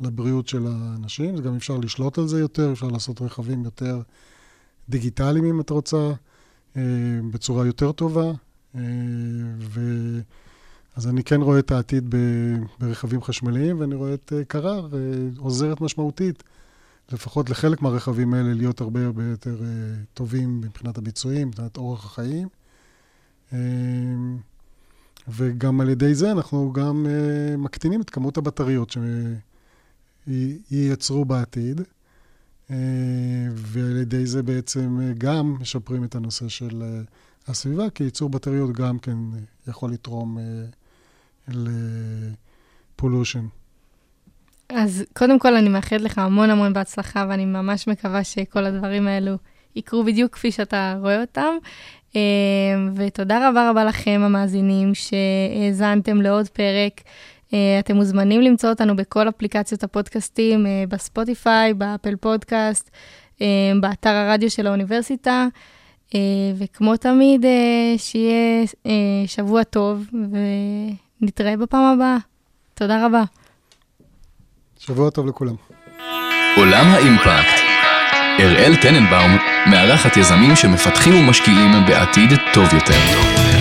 לבריאות 0.00 0.48
של 0.48 0.66
האנשים. 0.66 1.36
גם 1.36 1.56
אפשר 1.56 1.76
לשלוט 1.76 2.18
על 2.18 2.28
זה 2.28 2.40
יותר, 2.40 2.72
אפשר 2.72 2.86
לעשות 2.88 3.22
רכבים 3.22 3.64
יותר 3.64 4.00
דיגיטליים, 4.88 5.44
אם 5.44 5.60
את 5.60 5.70
רוצה, 5.70 6.12
בצורה 7.30 7.66
יותר 7.66 7.92
טובה. 7.92 8.32
ו... 9.58 9.80
אז 10.96 11.06
אני 11.06 11.24
כן 11.24 11.40
רואה 11.40 11.58
את 11.58 11.70
העתיד. 11.70 12.14
ברכבים 12.80 13.22
חשמליים, 13.22 13.80
ואני 13.80 13.94
רואה 13.94 14.14
את 14.14 14.32
קרר 14.48 14.88
עוזרת 15.38 15.80
משמעותית. 15.80 16.42
לפחות 17.12 17.50
לחלק 17.50 17.82
מהרכבים 17.82 18.34
האלה 18.34 18.54
להיות 18.54 18.80
הרבה 18.80 19.06
הרבה 19.06 19.24
יותר 19.24 19.56
טובים 20.14 20.60
מבחינת 20.60 20.98
הביצועים, 20.98 21.48
מבחינת 21.48 21.76
אורח 21.76 22.04
החיים. 22.04 22.48
וגם 25.28 25.80
על 25.80 25.88
ידי 25.88 26.14
זה 26.14 26.32
אנחנו 26.32 26.72
גם 26.72 27.06
uh, 27.06 27.56
מקטינים 27.56 28.00
את 28.00 28.10
כמות 28.10 28.36
הבטריות 28.36 28.96
שייצרו 30.26 31.24
בעתיד, 31.24 31.80
uh, 31.80 32.72
ועל 33.54 33.96
ידי 33.96 34.26
זה 34.26 34.42
בעצם 34.42 34.98
uh, 34.98 35.18
גם 35.18 35.56
משפרים 35.60 36.04
את 36.04 36.14
הנושא 36.14 36.48
של 36.48 36.82
uh, 36.82 37.50
הסביבה, 37.50 37.90
כי 37.90 38.04
ייצור 38.04 38.30
בטריות 38.30 38.72
גם 38.72 38.98
כן 38.98 39.16
יכול 39.68 39.92
לתרום 39.92 40.38
uh, 40.38 41.52
לפולושן. 42.98 43.46
אז 44.68 45.04
קודם 45.12 45.38
כל 45.38 45.56
אני 45.56 45.68
מאחלת 45.68 46.00
לך 46.00 46.18
המון 46.18 46.50
המון 46.50 46.72
בהצלחה, 46.72 47.26
ואני 47.28 47.44
ממש 47.44 47.88
מקווה 47.88 48.24
שכל 48.24 48.64
הדברים 48.64 49.06
האלו 49.06 49.36
יקרו 49.76 50.04
בדיוק 50.04 50.32
כפי 50.32 50.52
שאתה 50.52 50.96
רואה 51.00 51.20
אותם. 51.20 51.54
אה, 52.16 52.20
ותודה 52.94 53.48
רבה 53.48 53.70
רבה 53.70 53.84
לכם, 53.84 54.20
המאזינים, 54.24 54.92
שהאזנתם 54.94 56.20
לעוד 56.20 56.48
פרק. 56.48 57.00
אה, 57.54 57.78
אתם 57.78 57.96
מוזמנים 57.96 58.40
למצוא 58.40 58.70
אותנו 58.70 58.96
בכל 58.96 59.28
אפליקציות 59.28 59.82
הפודקאסטים, 59.82 60.66
אה, 60.66 60.84
בספוטיפיי, 60.88 61.74
באפל 61.74 62.16
פודקאסט, 62.16 62.90
באתר 63.80 64.10
הרדיו 64.10 64.50
של 64.50 64.66
האוניברסיטה. 64.66 65.46
וכמו 66.58 66.96
תמיד, 66.96 67.44
שיהיה 67.96 68.66
שבוע 69.26 69.64
טוב, 69.64 70.06
ונתראה 71.20 71.56
בפעם 71.56 71.94
הבאה. 71.94 72.16
תודה 72.74 73.06
רבה. 73.06 73.22
שבוע 74.78 75.10
טוב 75.10 75.26
לכולם. 75.26 75.54
עולם 76.56 76.86
האימפקט. 76.86 77.63
אראל 78.40 78.76
טננבאום 78.76 79.36
מארחת 79.66 80.16
יזמים 80.16 80.56
שמפתחים 80.56 81.14
ומשקיעים 81.14 81.72
בעתיד 81.86 82.32
טוב 82.52 82.74
יותר. 82.74 83.53